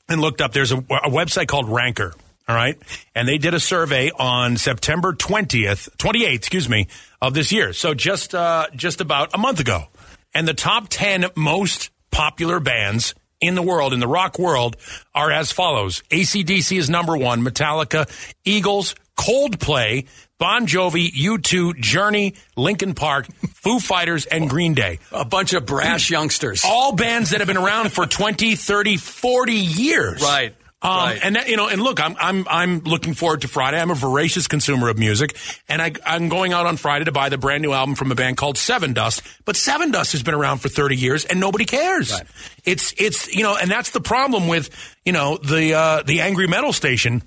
and 0.09 0.19
looked 0.21 0.41
up. 0.41 0.51
There's 0.51 0.71
a, 0.71 0.77
a 0.77 1.09
website 1.09 1.47
called 1.47 1.69
Ranker. 1.69 2.13
All 2.47 2.55
right. 2.55 2.77
And 3.15 3.27
they 3.27 3.37
did 3.37 3.53
a 3.53 3.59
survey 3.59 4.11
on 4.11 4.57
September 4.57 5.13
20th, 5.13 5.89
28th, 5.97 6.33
excuse 6.33 6.67
me, 6.67 6.87
of 7.21 7.33
this 7.33 7.51
year. 7.51 7.71
So 7.71 7.93
just, 7.93 8.35
uh, 8.35 8.67
just 8.75 8.99
about 8.99 9.29
a 9.33 9.37
month 9.37 9.59
ago. 9.61 9.85
And 10.33 10.47
the 10.47 10.53
top 10.53 10.87
10 10.89 11.27
most 11.35 11.91
popular 12.11 12.59
bands 12.59 13.15
in 13.39 13.55
the 13.55 13.61
world, 13.61 13.93
in 13.93 13.99
the 13.99 14.07
rock 14.07 14.37
world, 14.37 14.75
are 15.15 15.31
as 15.31 15.51
follows. 15.51 16.03
ACDC 16.11 16.77
is 16.77 16.89
number 16.89 17.15
one, 17.15 17.41
Metallica, 17.41 18.09
Eagles, 18.43 18.95
Coldplay, 19.17 20.07
Bon 20.41 20.65
Jovi, 20.65 21.11
U2, 21.13 21.79
Journey, 21.79 22.33
Linkin 22.55 22.95
Park, 22.95 23.27
Foo 23.53 23.79
Fighters, 23.79 24.25
and 24.25 24.49
Green 24.49 24.73
Day 24.73 24.97
a 25.11 25.23
bunch 25.23 25.53
of 25.53 25.67
brash 25.67 26.09
youngsters 26.09 26.63
all 26.65 26.95
bands 26.95 27.29
that 27.29 27.41
have 27.41 27.47
been 27.47 27.57
around 27.57 27.91
for 27.91 28.07
20, 28.07 28.55
30, 28.55 28.97
40 28.97 29.53
years. 29.53 30.23
Right. 30.23 30.55
Um, 30.81 30.89
Right. 30.89 31.19
And 31.21 31.35
that, 31.35 31.47
you 31.47 31.57
know, 31.57 31.67
and 31.67 31.79
look, 31.79 32.03
I'm 32.03 32.15
I'm 32.19 32.47
I'm 32.49 32.79
looking 32.79 33.13
forward 33.13 33.41
to 33.41 33.47
Friday. 33.47 33.79
I'm 33.79 33.91
a 33.91 33.95
voracious 33.95 34.47
consumer 34.47 34.89
of 34.89 34.97
music, 34.97 35.37
and 35.69 35.79
I, 35.79 35.91
I'm 36.07 36.27
going 36.27 36.53
out 36.53 36.65
on 36.65 36.75
Friday 36.75 37.05
to 37.05 37.11
buy 37.11 37.29
the 37.29 37.37
brand 37.37 37.61
new 37.61 37.71
album 37.71 37.93
from 37.93 38.11
a 38.11 38.15
band 38.15 38.37
called 38.37 38.55
Sevendust. 38.55 39.21
But 39.45 39.53
Sevendust 39.53 40.13
has 40.13 40.23
been 40.23 40.33
around 40.33 40.57
for 40.57 40.69
30 40.69 40.95
years, 40.95 41.23
and 41.23 41.39
nobody 41.39 41.65
cares. 41.65 42.11
Right. 42.11 42.23
It's 42.65 42.95
it's 42.97 43.31
you 43.31 43.43
know, 43.43 43.55
and 43.55 43.69
that's 43.69 43.91
the 43.91 44.01
problem 44.01 44.47
with 44.47 44.71
you 45.05 45.11
know 45.11 45.37
the 45.37 45.75
uh, 45.75 46.01
the 46.01 46.21
angry 46.21 46.47
metal 46.47 46.73
station. 46.73 47.21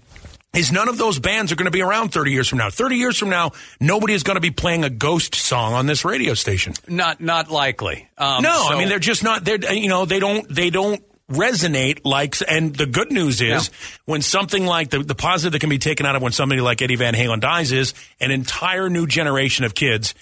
Is 0.54 0.70
none 0.70 0.88
of 0.88 0.98
those 0.98 1.18
bands 1.18 1.50
are 1.50 1.56
going 1.56 1.64
to 1.66 1.70
be 1.72 1.82
around 1.82 2.10
30 2.10 2.30
years 2.30 2.48
from 2.48 2.58
now. 2.58 2.70
30 2.70 2.96
years 2.96 3.18
from 3.18 3.28
now, 3.28 3.52
nobody 3.80 4.14
is 4.14 4.22
going 4.22 4.36
to 4.36 4.40
be 4.40 4.50
playing 4.52 4.84
a 4.84 4.90
ghost 4.90 5.34
song 5.34 5.72
on 5.74 5.86
this 5.86 6.04
radio 6.04 6.34
station. 6.34 6.74
Not 6.88 7.20
not 7.20 7.50
likely. 7.50 8.08
Um, 8.16 8.42
No, 8.42 8.54
so- 8.68 8.74
I 8.74 8.78
mean 8.78 8.88
they're 8.88 8.98
just 9.00 9.24
not. 9.24 9.44
They're 9.44 9.72
you 9.72 9.88
know 9.88 10.04
they 10.04 10.20
don't 10.20 10.48
they 10.48 10.70
don't 10.70 11.02
resonate 11.30 12.00
like. 12.04 12.36
And 12.46 12.74
the 12.76 12.86
good 12.86 13.10
news 13.10 13.40
is 13.40 13.70
when 14.04 14.22
something 14.22 14.64
like 14.66 14.90
the 14.90 15.00
the 15.00 15.14
positive 15.14 15.52
that 15.52 15.58
can 15.60 15.70
be 15.70 15.78
taken 15.78 16.06
out 16.06 16.16
of 16.16 16.22
when 16.22 16.32
somebody 16.32 16.60
like 16.60 16.82
Eddie 16.82 16.96
Van 16.96 17.14
Halen 17.14 17.40
dies 17.40 17.72
is 17.72 17.94
an 18.20 18.30
entire 18.30 18.88
new 18.88 19.06
generation 19.06 19.64
of 19.64 19.74
kids 19.74 20.14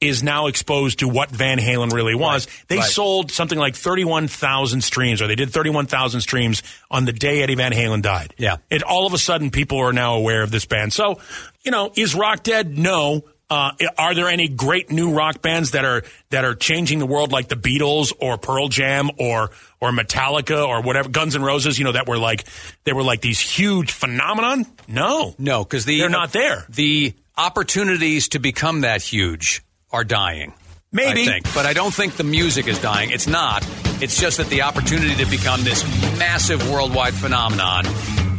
is 0.00 0.22
now 0.22 0.46
exposed 0.46 1.00
to 1.00 1.08
what 1.08 1.30
Van 1.30 1.58
Halen 1.58 1.92
really 1.92 2.14
was. 2.14 2.46
They 2.68 2.78
right. 2.78 2.84
sold 2.84 3.32
something 3.32 3.58
like 3.58 3.74
31,000 3.74 4.80
streams, 4.82 5.20
or 5.20 5.26
they 5.26 5.34
did 5.34 5.50
31,000 5.50 6.20
streams 6.20 6.62
on 6.90 7.04
the 7.04 7.12
day 7.12 7.42
Eddie 7.42 7.56
Van 7.56 7.72
Halen 7.72 8.02
died. 8.02 8.34
Yeah. 8.38 8.58
And 8.70 8.82
all 8.84 9.06
of 9.06 9.12
a 9.12 9.18
sudden, 9.18 9.50
people 9.50 9.78
are 9.78 9.92
now 9.92 10.14
aware 10.14 10.42
of 10.42 10.50
this 10.50 10.66
band. 10.66 10.92
So, 10.92 11.20
you 11.62 11.72
know, 11.72 11.90
is 11.96 12.14
rock 12.14 12.42
dead? 12.42 12.78
No. 12.78 13.24
Uh, 13.50 13.72
are 13.96 14.14
there 14.14 14.28
any 14.28 14.46
great 14.46 14.90
new 14.92 15.14
rock 15.14 15.40
bands 15.40 15.70
that 15.70 15.86
are 15.86 16.02
that 16.28 16.44
are 16.44 16.54
changing 16.54 16.98
the 16.98 17.06
world, 17.06 17.32
like 17.32 17.48
the 17.48 17.56
Beatles 17.56 18.12
or 18.20 18.36
Pearl 18.36 18.68
Jam 18.68 19.10
or 19.18 19.50
or 19.80 19.90
Metallica 19.90 20.68
or 20.68 20.82
whatever, 20.82 21.08
Guns 21.08 21.34
N' 21.34 21.42
Roses? 21.42 21.78
You 21.78 21.86
know, 21.86 21.92
that 21.92 22.06
were 22.06 22.18
like 22.18 22.44
they 22.84 22.92
were 22.92 23.02
like 23.02 23.22
these 23.22 23.40
huge 23.40 23.90
phenomenon. 23.90 24.66
No, 24.86 25.34
No, 25.38 25.64
because 25.64 25.86
the 25.86 25.98
They're 25.98 26.10
not 26.10 26.32
there. 26.32 26.66
The 26.68 27.14
opportunities 27.38 28.28
to 28.30 28.38
become 28.38 28.82
that 28.82 29.00
huge 29.00 29.62
are 29.90 30.04
dying. 30.04 30.52
Maybe. 30.90 31.22
I 31.22 31.26
think, 31.26 31.54
but 31.54 31.66
I 31.66 31.72
don't 31.72 31.92
think 31.92 32.16
the 32.16 32.24
music 32.24 32.66
is 32.66 32.78
dying. 32.78 33.10
It's 33.10 33.26
not. 33.26 33.66
It's 34.00 34.18
just 34.18 34.38
that 34.38 34.48
the 34.48 34.62
opportunity 34.62 35.14
to 35.22 35.30
become 35.30 35.64
this 35.64 35.84
massive 36.18 36.70
worldwide 36.70 37.14
phenomenon 37.14 37.84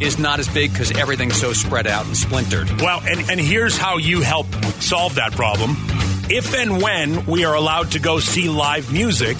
is 0.00 0.18
not 0.18 0.40
as 0.40 0.48
big 0.48 0.72
because 0.72 0.90
everything's 0.92 1.36
so 1.36 1.52
spread 1.52 1.86
out 1.86 2.06
and 2.06 2.16
splintered. 2.16 2.68
Well, 2.80 3.00
and, 3.04 3.30
and 3.30 3.38
here's 3.38 3.76
how 3.76 3.98
you 3.98 4.22
help 4.22 4.46
solve 4.80 5.16
that 5.16 5.32
problem. 5.32 5.76
If 6.28 6.54
and 6.54 6.80
when 6.82 7.26
we 7.26 7.44
are 7.44 7.54
allowed 7.54 7.92
to 7.92 7.98
go 7.98 8.18
see 8.20 8.48
live 8.48 8.92
music, 8.92 9.36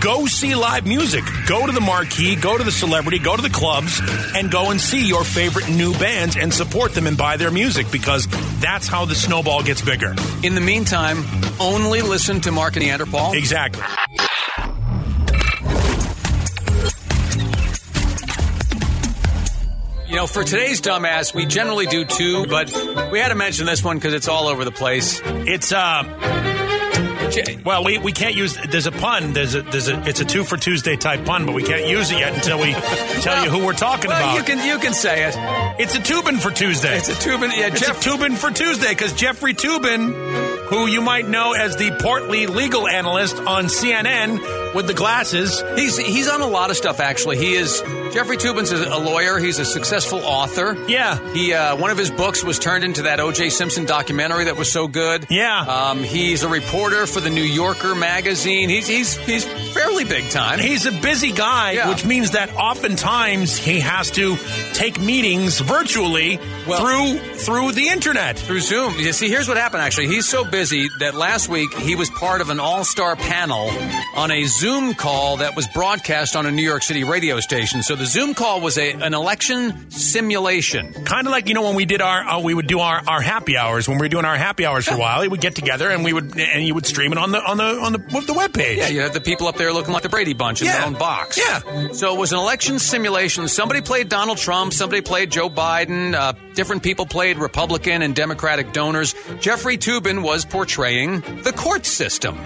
go 0.00 0.26
see 0.26 0.54
live 0.54 0.86
music. 0.86 1.24
Go 1.46 1.66
to 1.66 1.72
the 1.72 1.80
marquee, 1.80 2.36
go 2.36 2.56
to 2.56 2.64
the 2.64 2.72
celebrity, 2.72 3.18
go 3.18 3.36
to 3.36 3.42
the 3.42 3.50
clubs, 3.50 4.00
and 4.34 4.50
go 4.50 4.70
and 4.70 4.80
see 4.80 5.06
your 5.06 5.24
favorite 5.24 5.68
new 5.68 5.92
bands 5.94 6.36
and 6.36 6.52
support 6.52 6.94
them 6.94 7.06
and 7.06 7.16
buy 7.16 7.36
their 7.36 7.50
music 7.50 7.90
because 7.90 8.26
that's 8.60 8.86
how 8.86 9.04
the 9.04 9.14
snowball 9.14 9.62
gets 9.62 9.82
bigger. 9.82 10.14
In 10.42 10.54
the 10.54 10.60
meantime, 10.60 11.24
only 11.60 12.02
listen 12.02 12.40
to 12.42 12.52
Mark 12.52 12.76
and 12.76 12.84
Neanderpaul. 12.84 13.34
Exactly. 13.34 13.82
You 20.08 20.14
know, 20.14 20.28
for 20.28 20.44
today's 20.44 20.80
dumbass, 20.80 21.34
we 21.34 21.46
generally 21.46 21.86
do 21.86 22.04
two, 22.04 22.46
but 22.46 22.72
we 23.10 23.18
had 23.18 23.30
to 23.30 23.34
mention 23.34 23.66
this 23.66 23.82
one 23.82 23.98
because 23.98 24.14
it's 24.14 24.28
all 24.28 24.46
over 24.46 24.64
the 24.64 24.70
place. 24.70 25.20
It's 25.24 25.72
uh 25.72 26.45
Well, 27.64 27.84
we, 27.84 27.98
we 27.98 28.12
can't 28.12 28.34
use. 28.34 28.56
There's 28.68 28.86
a 28.86 28.92
pun. 28.92 29.32
There's 29.32 29.54
a 29.54 29.62
there's 29.62 29.88
a. 29.88 30.02
It's 30.08 30.20
a 30.20 30.24
two 30.24 30.44
for 30.44 30.56
Tuesday 30.56 30.96
type 30.96 31.24
pun, 31.24 31.46
but 31.46 31.54
we 31.54 31.62
can't 31.62 31.86
use 31.88 32.10
it 32.10 32.18
yet 32.18 32.34
until 32.34 32.58
we 32.58 32.72
tell 33.22 33.44
you 33.44 33.50
who 33.50 33.64
we're 33.64 33.72
talking 33.72 34.08
well, 34.10 34.18
about. 34.18 34.36
you 34.36 34.42
can 34.42 34.66
you 34.66 34.78
can 34.78 34.94
say 34.94 35.24
it. 35.28 35.34
it's 35.80 35.94
a 35.94 36.00
Toobin 36.00 36.38
for 36.40 36.50
Tuesday. 36.50 36.96
It's 36.96 37.08
a 37.08 37.14
Toobin. 37.14 37.50
Yeah, 37.56 37.68
It's 37.68 37.80
Jeff 37.80 38.04
a 38.04 38.08
Toobin 38.10 38.36
for 38.36 38.50
Tuesday 38.50 38.90
because 38.90 39.12
Jeffrey 39.12 39.54
Toobin, 39.54 40.66
who 40.68 40.86
you 40.86 41.00
might 41.00 41.28
know 41.28 41.52
as 41.52 41.76
the 41.76 41.90
portly 42.00 42.46
legal 42.46 42.88
analyst 42.88 43.36
on 43.38 43.66
CNN 43.66 44.65
with 44.76 44.86
the 44.86 44.94
glasses, 44.94 45.62
He's 45.74 45.96
he's 45.98 46.28
on 46.28 46.40
a 46.42 46.46
lot 46.46 46.70
of 46.70 46.76
stuff 46.76 47.00
actually. 47.00 47.38
He 47.38 47.54
is 47.54 47.80
Jeffrey 48.12 48.36
Toobin's 48.36 48.70
a, 48.72 48.76
a 48.94 49.00
lawyer. 49.00 49.38
He's 49.38 49.58
a 49.58 49.64
successful 49.64 50.20
author. 50.22 50.76
Yeah. 50.88 51.18
He 51.32 51.52
uh, 51.52 51.76
one 51.76 51.90
of 51.90 51.98
his 51.98 52.10
books 52.10 52.44
was 52.44 52.58
turned 52.58 52.84
into 52.84 53.02
that 53.02 53.18
O.J. 53.18 53.50
Simpson 53.50 53.84
documentary 53.86 54.44
that 54.44 54.56
was 54.56 54.70
so 54.70 54.86
good. 54.86 55.26
Yeah. 55.30 55.60
Um, 55.60 56.02
he's 56.02 56.42
a 56.44 56.48
reporter 56.48 57.06
for 57.06 57.20
the 57.20 57.30
New 57.30 57.42
Yorker 57.42 57.94
magazine. 57.94 58.68
He's 58.68 58.86
he's 58.86 59.16
he's 59.16 59.44
fairly 59.74 60.04
big 60.04 60.28
time. 60.30 60.58
he's 60.58 60.84
a 60.86 60.92
busy 60.92 61.32
guy, 61.32 61.72
Yeah. 61.72 61.88
which 61.88 62.04
means 62.04 62.32
that 62.32 62.54
oftentimes 62.54 63.56
he 63.56 63.80
has 63.80 64.10
to 64.12 64.36
take 64.74 65.00
meetings 65.00 65.60
virtually 65.60 66.38
Well- 66.66 66.80
through 66.80 67.18
through 67.36 67.72
the 67.72 67.88
internet. 67.88 68.38
through 68.38 68.60
Zoom. 68.60 68.94
You 68.98 69.12
see, 69.12 69.28
here's 69.28 69.48
what 69.48 69.56
happened. 69.56 69.82
Actually, 69.82 70.08
he's 70.08 70.28
so 70.28 70.44
busy 70.44 70.88
that 71.00 71.14
last 71.14 71.48
week 71.48 71.72
he 71.78 71.94
was 71.94 72.10
part 72.10 72.40
of 72.40 72.50
an 72.50 72.60
all-star 72.60 73.16
panel 73.16 73.70
on 74.14 74.30
a 74.30 74.44
Zoom 74.44 74.65
call 74.96 75.36
that 75.38 75.54
was 75.54 75.66
broadcast 75.68 76.34
on 76.34 76.44
a 76.46 76.50
New 76.50 76.62
York 76.62 76.82
City 76.82 77.04
radio 77.04 77.38
station. 77.40 77.82
So 77.82 77.94
the 77.94 78.06
Zoom 78.06 78.34
call 78.34 78.60
was 78.60 78.78
a 78.78 78.90
an 78.92 79.14
election 79.14 79.90
simulation. 79.90 80.92
Kind 81.04 81.26
of 81.26 81.30
like 81.30 81.48
you 81.48 81.54
know 81.54 81.62
when 81.62 81.74
we 81.76 81.84
did 81.84 82.00
our 82.00 82.22
uh, 82.22 82.40
we 82.40 82.52
would 82.54 82.66
do 82.66 82.80
our, 82.80 83.00
our 83.06 83.20
happy 83.20 83.56
hours 83.56 83.88
when 83.88 83.98
we 83.98 84.04
were 84.04 84.08
doing 84.08 84.24
our 84.24 84.36
happy 84.36 84.66
hours 84.66 84.86
for 84.86 84.94
a 84.94 84.98
while. 84.98 85.20
We 85.20 85.28
would 85.28 85.40
get 85.40 85.54
together 85.54 85.88
and 85.90 86.04
we 86.04 86.12
would 86.12 86.36
and 86.38 86.66
you 86.66 86.74
would 86.74 86.86
stream 86.86 87.12
it 87.12 87.18
on 87.18 87.30
the 87.30 87.42
on 87.42 87.56
the 87.58 87.64
on 87.64 87.92
the 87.92 87.98
the 88.26 88.34
web 88.34 88.52
page. 88.52 88.78
Yeah, 88.78 88.88
you 88.88 89.00
had 89.02 89.12
the 89.12 89.20
people 89.20 89.46
up 89.46 89.56
there 89.56 89.72
looking 89.72 89.92
like 89.92 90.02
the 90.02 90.08
Brady 90.08 90.34
Bunch 90.34 90.60
in 90.62 90.66
Yeah. 90.66 90.78
their 90.78 90.86
own 90.86 90.94
box. 90.94 91.38
Yeah. 91.38 91.92
So 91.92 92.14
it 92.14 92.18
was 92.18 92.32
an 92.32 92.38
election 92.38 92.78
simulation. 92.80 93.46
Somebody 93.48 93.82
played 93.82 94.08
Donald 94.08 94.38
Trump. 94.38 94.72
Somebody 94.72 95.00
played 95.02 95.30
Joe 95.30 95.48
Biden. 95.48 96.14
Uh, 96.14 96.32
different 96.54 96.82
people 96.82 97.06
played 97.06 97.38
Republican 97.38 98.02
and 98.02 98.14
Democratic 98.16 98.72
donors. 98.72 99.14
Jeffrey 99.40 99.76
Toobin 99.78 100.22
was 100.22 100.44
portraying 100.44 101.20
the 101.42 101.52
court 101.56 101.86
system. 101.86 102.36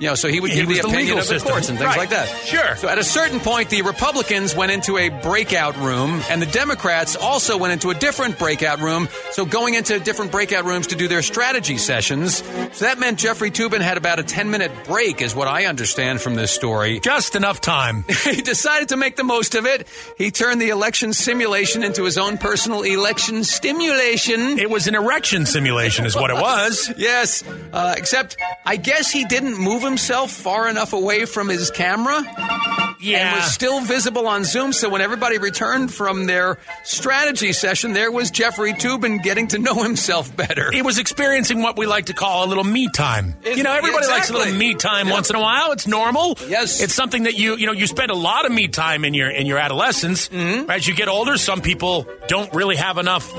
You 0.00 0.08
know, 0.08 0.14
so 0.14 0.28
he 0.28 0.40
would 0.40 0.50
He 0.52 0.58
give 0.60 0.68
the 0.68 0.74
the 0.74 0.80
opinion 0.80 1.00
legal 1.00 1.18
of 1.18 1.26
the 1.28 1.38
system. 1.38 1.52
Courts 1.66 1.70
and 1.70 1.78
things 1.78 1.88
Right. 1.88 1.98
like 1.98 2.10
that. 2.10 2.28
Sure. 2.46 2.76
So 2.76 2.88
at 2.88 2.98
a 2.98 3.04
certain 3.04 3.40
point, 3.40 3.70
the 3.70 3.82
Republicans 3.82 4.54
went 4.54 4.72
into 4.72 4.98
a 4.98 5.08
breakout 5.08 5.76
room, 5.78 6.22
and 6.30 6.40
the 6.40 6.46
Democrats 6.46 7.16
also 7.16 7.56
went 7.56 7.72
into 7.72 7.90
a 7.90 7.94
different 7.94 8.38
breakout 8.38 8.80
room. 8.80 9.08
So 9.32 9.44
going 9.44 9.74
into 9.74 9.98
different 9.98 10.30
breakout 10.32 10.64
rooms 10.64 10.88
to 10.88 10.96
do 10.96 11.08
their 11.08 11.22
strategy 11.22 11.78
sessions. 11.78 12.42
So 12.72 12.84
that 12.84 12.98
meant 12.98 13.18
Jeffrey 13.18 13.50
Toobin 13.50 13.80
had 13.80 13.96
about 13.96 14.18
a 14.18 14.22
10 14.22 14.50
minute 14.50 14.70
break, 14.84 15.20
is 15.20 15.34
what 15.34 15.48
I 15.48 15.66
understand 15.66 16.20
from 16.20 16.34
this 16.34 16.50
story. 16.52 17.00
Just 17.06 17.34
enough 17.36 17.60
time. 17.60 18.04
he 18.24 18.42
decided 18.42 18.88
to 18.90 18.96
make 18.96 19.16
the 19.16 19.24
most 19.24 19.54
of 19.54 19.66
it. 19.66 19.86
He 20.18 20.30
turned 20.30 20.60
the 20.60 20.70
election 20.70 21.12
simulation 21.12 21.82
into 21.82 22.04
his 22.04 22.18
own 22.18 22.38
personal 22.38 22.82
election 22.82 23.44
stimulation. 23.44 24.58
It 24.58 24.70
was 24.70 24.86
an 24.86 24.94
erection 24.94 25.46
simulation, 25.46 26.06
is 26.06 26.14
what 26.16 26.30
it 26.30 26.36
was. 26.36 26.92
Yes, 27.06 27.44
uh, 27.72 27.94
except 27.96 28.36
I 28.64 28.76
guess 28.76 29.10
he 29.10 29.24
didn't 29.26 29.56
move 29.58 29.82
himself 29.82 30.30
far 30.30 30.68
enough 30.68 30.92
away 30.92 31.24
from 31.24 31.45
his 31.48 31.70
camera. 31.70 32.22
Yeah. 33.00 33.28
And 33.34 33.36
was 33.42 33.52
still 33.52 33.80
visible 33.80 34.26
on 34.26 34.44
Zoom. 34.44 34.72
So 34.72 34.88
when 34.88 35.00
everybody 35.00 35.38
returned 35.38 35.92
from 35.92 36.26
their 36.26 36.58
strategy 36.84 37.52
session, 37.52 37.92
there 37.92 38.10
was 38.10 38.30
Jeffrey 38.30 38.72
Toobin 38.72 39.22
getting 39.22 39.48
to 39.48 39.58
know 39.58 39.82
himself 39.82 40.34
better. 40.36 40.70
He 40.72 40.82
was 40.82 40.98
experiencing 40.98 41.62
what 41.62 41.76
we 41.76 41.86
like 41.86 42.06
to 42.06 42.14
call 42.14 42.44
a 42.44 42.48
little 42.48 42.64
me 42.64 42.88
time. 42.94 43.34
It- 43.44 43.56
you 43.58 43.62
know, 43.62 43.72
everybody 43.72 44.06
likes 44.06 44.30
a 44.30 44.32
little 44.32 44.54
me 44.54 44.74
time 44.74 45.06
Yep. 45.06 45.14
once 45.14 45.30
in 45.30 45.36
a 45.36 45.40
while. 45.40 45.72
It's 45.72 45.86
normal. 45.86 46.38
Yes. 46.48 46.80
it's 46.80 46.94
something 46.94 47.24
that 47.24 47.34
you 47.34 47.56
you 47.56 47.66
know 47.66 47.72
you 47.72 47.86
spend 47.86 48.10
a 48.10 48.14
lot 48.14 48.46
of 48.46 48.52
me 48.52 48.68
time 48.68 49.04
in 49.04 49.14
your 49.14 49.28
in 49.30 49.46
your 49.46 49.58
adolescence. 49.58 50.28
Mm-hmm. 50.28 50.70
As 50.70 50.86
you 50.86 50.94
get 50.94 51.08
older, 51.08 51.36
some 51.38 51.60
people 51.60 52.06
don't 52.28 52.52
really 52.54 52.76
have 52.76 52.98
enough 52.98 53.30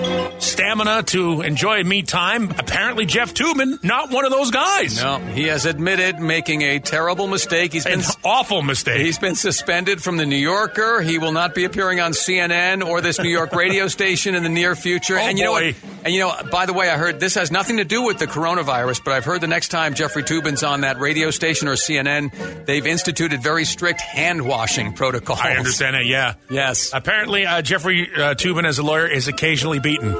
stamina 0.41 1.03
to 1.03 1.41
enjoy 1.41 1.83
me 1.83 2.01
time. 2.03 2.51
Apparently, 2.57 3.05
Jeff 3.05 3.33
Toobin, 3.33 3.83
not 3.83 4.11
one 4.11 4.25
of 4.25 4.31
those 4.31 4.51
guys. 4.51 5.01
No, 5.01 5.19
he 5.19 5.43
has 5.47 5.65
admitted 5.65 6.19
making 6.19 6.61
a 6.61 6.79
terrible 6.79 7.27
mistake. 7.27 7.73
He's 7.73 7.83
been 7.85 7.99
An 8.01 8.05
awful 8.23 8.61
mistake. 8.61 9.01
He's 9.05 9.17
been 9.19 9.35
suspended 9.47 10.03
from 10.03 10.17
the 10.17 10.25
New 10.25 10.35
Yorker. 10.35 10.99
He 10.99 11.19
will 11.19 11.31
not 11.31 11.55
be 11.55 11.63
appearing 11.63 12.01
on 12.01 12.11
CNN 12.11 12.85
or 12.85 12.99
this 12.99 13.17
New 13.17 13.29
York 13.29 13.53
radio 13.53 13.87
station 13.97 14.35
in 14.35 14.43
the 14.43 14.49
near 14.49 14.75
future. 14.75 15.15
Oh, 15.15 15.21
and 15.21 15.37
you 15.37 15.45
know 15.45 15.53
what? 15.53 15.63
And 16.03 16.13
you 16.13 16.19
know, 16.19 16.35
by 16.51 16.65
the 16.65 16.73
way, 16.73 16.89
I 16.89 16.97
heard 16.97 17.21
this 17.21 17.35
has 17.35 17.49
nothing 17.49 17.77
to 17.77 17.85
do 17.85 18.01
with 18.01 18.17
the 18.17 18.27
coronavirus, 18.27 19.05
but 19.05 19.13
I've 19.13 19.23
heard 19.23 19.39
the 19.39 19.47
next 19.47 19.69
time 19.69 19.93
Jeffrey 19.93 20.23
Toobin's 20.23 20.63
on 20.63 20.81
that 20.81 20.99
radio 20.99 21.31
station 21.31 21.69
or 21.69 21.75
CNN, 21.75 22.65
they've 22.65 22.85
instituted 22.85 23.41
very 23.41 23.63
strict 23.63 24.01
hand 24.01 24.45
washing 24.45 24.91
protocols. 24.91 25.39
I 25.41 25.53
understand 25.53 25.95
that. 25.95 26.05
Yeah. 26.05 26.33
Yes. 26.49 26.91
Apparently, 26.93 27.45
uh, 27.45 27.61
Jeffrey 27.61 28.09
uh, 28.13 28.35
Toobin, 28.35 28.65
as 28.65 28.79
a 28.79 28.83
lawyer, 28.83 29.07
is 29.07 29.29
occasionally 29.29 29.79
beaten. 29.79 30.13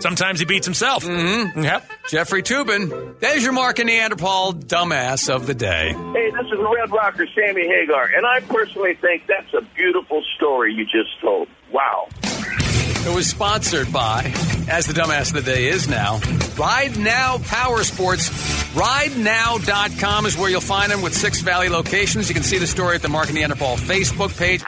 Sometimes 0.00 0.40
he 0.40 0.46
beats 0.46 0.66
himself. 0.66 1.04
Mm-hmm. 1.04 1.62
Yep. 1.62 1.90
Jeffrey 2.08 2.42
Toobin, 2.42 3.18
there's 3.20 3.42
your 3.42 3.52
Mark 3.52 3.78
and 3.78 3.88
Neanderpaul 3.88 4.54
dumbass 4.64 5.32
of 5.32 5.46
the 5.46 5.54
day. 5.54 5.92
Hey, 5.92 6.30
this 6.30 6.46
is 6.46 6.58
Red 6.58 6.90
Rocker 6.90 7.26
Sammy 7.34 7.66
Hagar, 7.66 8.10
and 8.16 8.26
I 8.26 8.40
personally 8.40 8.94
think 8.94 9.26
that's 9.26 9.52
a 9.54 9.62
beautiful 9.74 10.22
story 10.36 10.72
you 10.74 10.84
just 10.84 11.20
told. 11.20 11.48
Wow. 11.72 12.08
It 12.22 13.14
was 13.14 13.28
sponsored 13.28 13.92
by, 13.92 14.32
as 14.68 14.86
the 14.86 14.92
dumbass 14.92 15.34
of 15.34 15.44
the 15.44 15.50
day 15.50 15.68
is 15.68 15.88
now, 15.88 16.20
Ride 16.58 16.98
Now 16.98 17.38
Power 17.38 17.82
Sports. 17.84 18.28
RideNow.com 18.74 20.26
is 20.26 20.36
where 20.36 20.50
you'll 20.50 20.60
find 20.60 20.92
them 20.92 21.02
with 21.02 21.14
six 21.14 21.40
Valley 21.40 21.68
locations. 21.68 22.28
You 22.28 22.34
can 22.34 22.44
see 22.44 22.58
the 22.58 22.66
story 22.66 22.96
at 22.96 23.02
the 23.02 23.08
Mark 23.08 23.28
and 23.28 23.38
Neanderpaul 23.38 23.78
Facebook 23.78 24.36
page. 24.36 24.62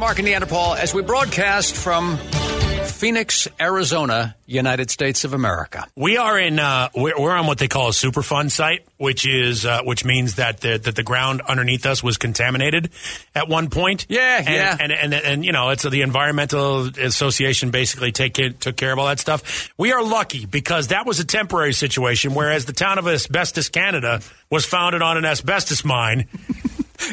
Mark 0.00 0.18
and 0.18 0.26
Neanderpaul 0.26 0.78
as 0.78 0.94
we 0.94 1.02
broadcast 1.02 1.76
from 1.76 2.16
Phoenix, 2.86 3.46
Arizona, 3.60 4.34
United 4.46 4.90
States 4.90 5.24
of 5.24 5.34
America. 5.34 5.86
We 5.94 6.16
are 6.16 6.38
in. 6.38 6.58
Uh, 6.58 6.88
we're, 6.96 7.20
we're 7.20 7.36
on 7.36 7.46
what 7.46 7.58
they 7.58 7.68
call 7.68 7.88
a 7.88 7.92
Superfund 7.92 8.50
site, 8.50 8.86
which 8.96 9.28
is 9.28 9.66
uh, 9.66 9.82
which 9.82 10.02
means 10.06 10.36
that 10.36 10.60
the 10.60 10.78
that 10.78 10.96
the 10.96 11.02
ground 11.02 11.42
underneath 11.46 11.84
us 11.84 12.02
was 12.02 12.16
contaminated 12.16 12.88
at 13.34 13.46
one 13.46 13.68
point. 13.68 14.06
Yeah, 14.08 14.38
and, 14.38 14.48
yeah. 14.48 14.76
and 14.80 14.90
and 14.90 15.12
and, 15.12 15.44
you 15.44 15.52
know, 15.52 15.68
it's 15.68 15.82
the 15.82 16.00
environmental 16.00 16.86
association 16.98 17.70
basically 17.70 18.10
take 18.10 18.32
care, 18.32 18.48
took 18.48 18.76
care 18.76 18.94
of 18.94 18.98
all 18.98 19.06
that 19.06 19.20
stuff. 19.20 19.70
We 19.76 19.92
are 19.92 20.02
lucky 20.02 20.46
because 20.46 20.88
that 20.88 21.04
was 21.04 21.20
a 21.20 21.26
temporary 21.26 21.74
situation, 21.74 22.32
whereas 22.32 22.64
the 22.64 22.72
town 22.72 22.98
of 22.98 23.06
Asbestos, 23.06 23.68
Canada, 23.68 24.22
was 24.48 24.64
founded 24.64 25.02
on 25.02 25.18
an 25.18 25.26
asbestos 25.26 25.84
mine. 25.84 26.26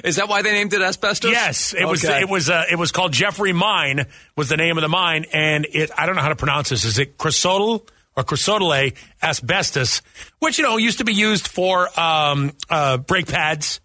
Is 0.04 0.18
that 0.18 0.30
why 0.30 0.42
they 0.42 0.52
named 0.52 0.74
it 0.74 0.82
asbestos? 0.82 1.32
Yes, 1.32 1.74
it 1.74 1.86
was. 1.86 2.04
It 2.04 2.30
was. 2.30 2.50
Uh, 2.50 2.66
it 2.70 2.76
was 2.76 2.92
called 2.92 3.14
Jeffrey 3.14 3.54
Mine. 3.54 4.06
Was 4.36 4.50
the 4.50 4.58
name 4.58 4.78
of 4.78 4.82
the 4.82 4.90
mine, 4.90 5.26
and 5.34 5.66
it. 5.72 5.92
I 5.98 6.06
don't 6.06 6.16
know 6.16 6.22
how 6.22 6.30
to 6.30 6.36
pronounce 6.36 6.70
this. 6.70 6.86
Is 6.86 7.00
it 7.00 7.18
chrysotile 7.18 7.88
or 8.18 8.24
chrysotile 8.24 8.96
asbestos, 9.22 10.02
which 10.40 10.58
you 10.58 10.64
know 10.64 10.78
used 10.78 10.98
to 10.98 11.06
be 11.06 11.14
used 11.14 11.48
for 11.48 11.88
um, 12.00 12.52
uh, 12.70 12.98
brake 12.98 13.28
pads. 13.28 13.80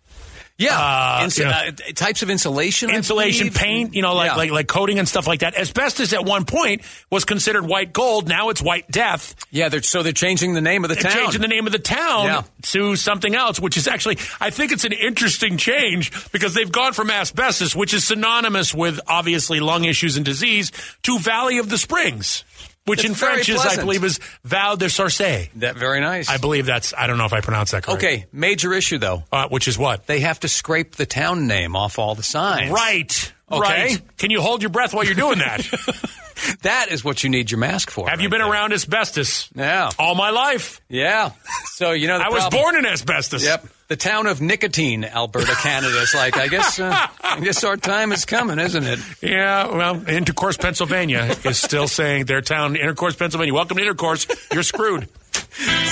Yeah, 0.59 0.78
Uh, 0.78 1.25
Ins- 1.25 1.38
you 1.38 1.44
know, 1.44 1.50
uh, 1.50 1.71
types 1.94 2.23
of 2.23 2.30
insulation, 2.30 2.90
Insulation, 2.90 3.50
paint, 3.50 3.94
you 3.94 4.02
know, 4.02 4.14
like, 4.14 4.30
Yeah. 4.30 4.37
like 4.37 4.50
like 4.50 4.66
coating 4.68 4.99
and 4.99 5.09
stuff 5.09 5.26
like 5.26 5.40
that. 5.40 5.56
Asbestos 5.59 6.12
at 6.12 6.25
one 6.25 6.44
point 6.44 6.82
was 7.11 7.25
considered 7.25 7.66
white 7.66 7.92
gold. 7.92 8.28
Now 8.28 8.50
it's 8.50 8.62
white 8.62 8.88
death. 8.90 9.35
yeah. 9.50 9.68
They're, 9.71 9.82
so 9.82 10.02
they're 10.02 10.12
changing 10.12 10.52
the 10.54 10.61
name 10.61 10.85
of 10.85 10.88
the 10.90 10.94
They're 10.94 11.11
town. 11.11 11.23
changing 11.25 11.40
the 11.40 11.49
name 11.49 11.66
of 11.66 11.73
the 11.73 11.78
town 11.80 12.26
Yeah. 12.26 12.42
to 12.73 12.94
something 12.97 13.35
else, 13.35 13.59
which 13.59 13.76
is 13.76 13.88
actually, 13.88 14.18
I 14.40 14.50
think 14.50 14.71
it's 14.73 14.85
an 14.85 14.92
interesting 14.92 15.56
change 15.56 16.12
because 16.32 16.54
they've 16.54 16.71
gone 16.71 16.92
from 16.92 17.11
asbestos, 17.11 17.75
which 17.75 17.92
is 17.94 18.06
synonymous 18.06 18.73
with 18.75 19.00
obviously 19.09 19.59
lung 19.59 19.85
issues 19.85 20.16
and 20.16 20.25
disease, 20.25 20.71
to 21.04 21.18
Valley 21.18 21.59
of 21.59 21.71
the 21.71 21.78
Springs, 21.78 22.44
which 22.85 23.01
It's 23.01 23.09
in 23.11 23.15
French 23.15 23.49
is, 23.49 23.65
I 23.65 23.77
believe, 23.77 24.03
is 24.05 24.19
Val 24.45 24.77
de 24.77 24.87
Sorcier. 24.87 25.49
that 25.57 25.77
very 25.77 26.01
nice. 26.01 26.29
I 26.29 26.39
believe 26.39 26.67
that's, 26.67 26.93
I 26.97 27.07
don't 27.07 27.19
know 27.19 27.27
if 27.27 27.33
I 27.33 27.41
pronounced 27.41 27.73
that 27.73 27.85
correctly. 27.85 28.09
okay, 28.09 28.27
major 28.33 28.73
issue 28.73 28.99
though. 28.99 29.25
Uh, 29.31 29.49
which 29.49 29.69
is 29.69 29.79
what? 29.79 30.07
They 30.07 30.21
have 30.21 30.41
to 30.41 30.49
scrape 30.49 30.97
the 30.97 31.07
town 31.07 31.47
name 31.47 31.77
off 31.77 31.99
all 31.99 32.15
the 32.15 32.23
signs. 32.23 32.71
Right. 32.71 33.33
Okay. 33.52 33.61
Right. 33.61 34.16
Can 34.18 34.30
you 34.30 34.40
hold 34.40 34.62
your 34.62 34.71
breath 34.71 34.94
while 34.94 35.04
you're 35.04 35.14
doing 35.14 35.38
that? 35.38 35.66
That 36.62 36.88
is 36.90 37.04
what 37.04 37.23
you 37.23 37.30
need 37.30 37.50
your 37.50 37.59
mask 37.59 37.90
for. 37.90 38.09
Have 38.09 38.21
you 38.21 38.28
been 38.28 38.40
there. 38.40 38.50
around 38.50 38.73
asbestos? 38.73 39.49
Yeah. 39.54 39.90
All 39.99 40.14
my 40.14 40.30
life. 40.30 40.80
Yeah. 40.88 41.32
So 41.66 41.92
you 41.92 42.09
know 42.09 42.18
the 42.18 42.25
I 42.26 42.30
was 42.30 42.49
born 42.49 42.76
in 42.76 42.85
asbestos. 42.85 43.44
Yep. 43.44 43.66
The 43.88 43.97
town 43.97 44.26
of 44.26 44.40
Nicotine, 44.40 45.04
Alberta, 45.04 45.54
Canada. 45.54 45.94
It's 46.00 46.14
like 46.14 46.37
I 46.37 46.49
guess 46.49 46.80
uh, 46.80 47.06
I 47.23 47.40
guess 47.40 47.62
our 47.62 47.76
time 47.76 48.12
is 48.12 48.25
coming, 48.25 48.59
isn't 48.59 48.85
it? 48.85 48.99
Yeah, 49.21 49.68
well, 49.68 50.09
Intercourse, 50.09 50.56
Pennsylvania 50.56 51.37
is 51.44 51.61
still 51.61 51.87
saying 51.88 52.25
their 52.25 52.40
town, 52.40 52.76
Intercourse, 52.76 53.16
Pennsylvania. 53.16 53.52
Welcome 53.54 53.76
to 53.76 53.82
Intercourse. 53.82 54.26
You're 54.52 54.62
screwed. 54.62 55.09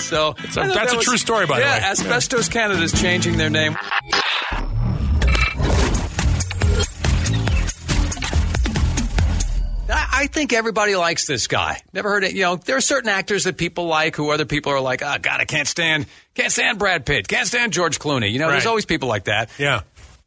So 0.00 0.34
that's 0.38 0.54
that 0.54 0.94
a 0.94 1.00
true 1.00 1.18
story, 1.18 1.46
by 1.46 1.60
the 1.60 1.66
yeah. 1.66 1.90
Asbestos 1.90 2.48
Canada 2.48 2.82
is 2.82 2.98
changing 3.00 3.36
their 3.36 3.50
name. 3.50 3.76
I 10.20 10.24
I 10.24 10.26
think 10.26 10.52
everybody 10.52 10.96
likes 10.96 11.26
this 11.26 11.46
guy. 11.46 11.80
Never 11.94 12.10
heard 12.10 12.24
it. 12.24 12.34
You 12.34 12.42
know, 12.42 12.56
there 12.56 12.76
are 12.76 12.82
certain 12.82 13.08
actors 13.08 13.44
that 13.44 13.56
people 13.56 13.86
like 13.86 14.16
who 14.16 14.30
other 14.32 14.44
people 14.44 14.70
are 14.70 14.80
like, 14.80 15.02
oh, 15.02 15.16
God, 15.18 15.40
I 15.40 15.46
can't 15.46 15.66
stand, 15.66 16.04
can't 16.34 16.52
stand 16.52 16.78
Brad 16.78 17.06
Pitt, 17.06 17.26
can't 17.26 17.46
stand 17.46 17.72
George 17.72 17.98
Clooney. 17.98 18.30
You 18.30 18.38
know, 18.38 18.50
there's 18.50 18.66
always 18.66 18.84
people 18.84 19.08
like 19.08 19.24
that. 19.24 19.48
Yeah. 19.58 19.80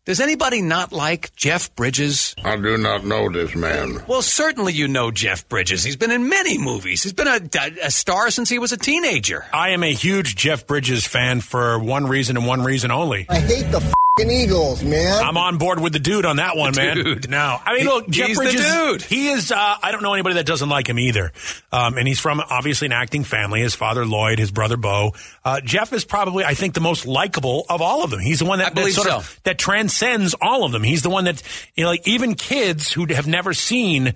Does 0.05 0.19
anybody 0.19 0.63
not 0.63 0.93
like 0.93 1.35
Jeff 1.35 1.75
Bridges? 1.75 2.33
I 2.43 2.55
do 2.55 2.75
not 2.75 3.05
know 3.05 3.29
this 3.31 3.53
man. 3.55 4.01
Well, 4.07 4.23
certainly 4.23 4.73
you 4.73 4.87
know 4.87 5.11
Jeff 5.11 5.47
Bridges. 5.47 5.83
He's 5.83 5.95
been 5.95 6.09
in 6.09 6.27
many 6.27 6.57
movies. 6.57 7.03
He's 7.03 7.13
been 7.13 7.27
a, 7.27 7.39
a 7.83 7.91
star 7.91 8.31
since 8.31 8.49
he 8.49 8.57
was 8.57 8.71
a 8.71 8.77
teenager. 8.77 9.45
I 9.53 9.69
am 9.69 9.83
a 9.83 9.93
huge 9.93 10.35
Jeff 10.35 10.65
Bridges 10.65 11.05
fan 11.05 11.39
for 11.39 11.77
one 11.77 12.07
reason 12.07 12.35
and 12.35 12.47
one 12.47 12.63
reason 12.63 12.89
only. 12.89 13.27
I 13.29 13.41
hate 13.41 13.71
the 13.71 13.79
fing 13.79 13.93
Eagles, 14.21 14.83
man. 14.83 15.23
I'm 15.23 15.37
on 15.37 15.57
board 15.57 15.79
with 15.79 15.91
the 15.91 15.97
dude 15.99 16.23
on 16.25 16.35
that 16.35 16.55
one, 16.55 16.75
man. 16.75 16.97
dude. 16.97 17.29
No, 17.31 17.59
I 17.65 17.71
mean, 17.73 17.81
He- 17.81 17.87
look, 17.87 18.07
Jeff 18.07 18.27
he's 18.27 18.37
the 18.37 18.43
Bridges. 18.43 18.63
dude. 18.73 19.01
He 19.01 19.29
is. 19.29 19.51
Uh, 19.51 19.75
I 19.81 19.91
don't 19.91 20.03
know 20.03 20.13
anybody 20.13 20.35
that 20.35 20.45
doesn't 20.45 20.69
like 20.69 20.87
him 20.87 20.99
either. 20.99 21.31
Um, 21.71 21.97
and 21.97 22.07
he's 22.07 22.19
from 22.19 22.39
obviously 22.39 22.85
an 22.85 22.91
acting 22.91 23.23
family. 23.23 23.61
His 23.61 23.73
father 23.73 24.05
Lloyd, 24.05 24.37
his 24.37 24.51
brother 24.51 24.77
Bo. 24.77 25.13
Uh, 25.43 25.61
Jeff 25.61 25.93
is 25.93 26.05
probably, 26.05 26.45
I 26.45 26.53
think, 26.53 26.75
the 26.75 26.79
most 26.79 27.07
likable 27.07 27.65
of 27.67 27.81
all 27.81 28.03
of 28.03 28.11
them. 28.11 28.19
He's 28.19 28.37
the 28.37 28.45
one 28.45 28.59
that, 28.59 28.75
that 28.75 28.91
sort 28.91 29.07
so. 29.07 29.15
of 29.17 29.39
that 29.45 29.57
transcends 29.57 30.35
all 30.39 30.63
of 30.63 30.71
them. 30.71 30.83
He's 30.83 31.01
the 31.01 31.09
one 31.09 31.23
that, 31.23 31.41
you 31.73 31.83
know, 31.83 31.89
like 31.89 32.07
even 32.07 32.35
kids 32.35 32.91
who 32.91 33.07
have 33.07 33.25
never 33.25 33.51
seen 33.55 34.13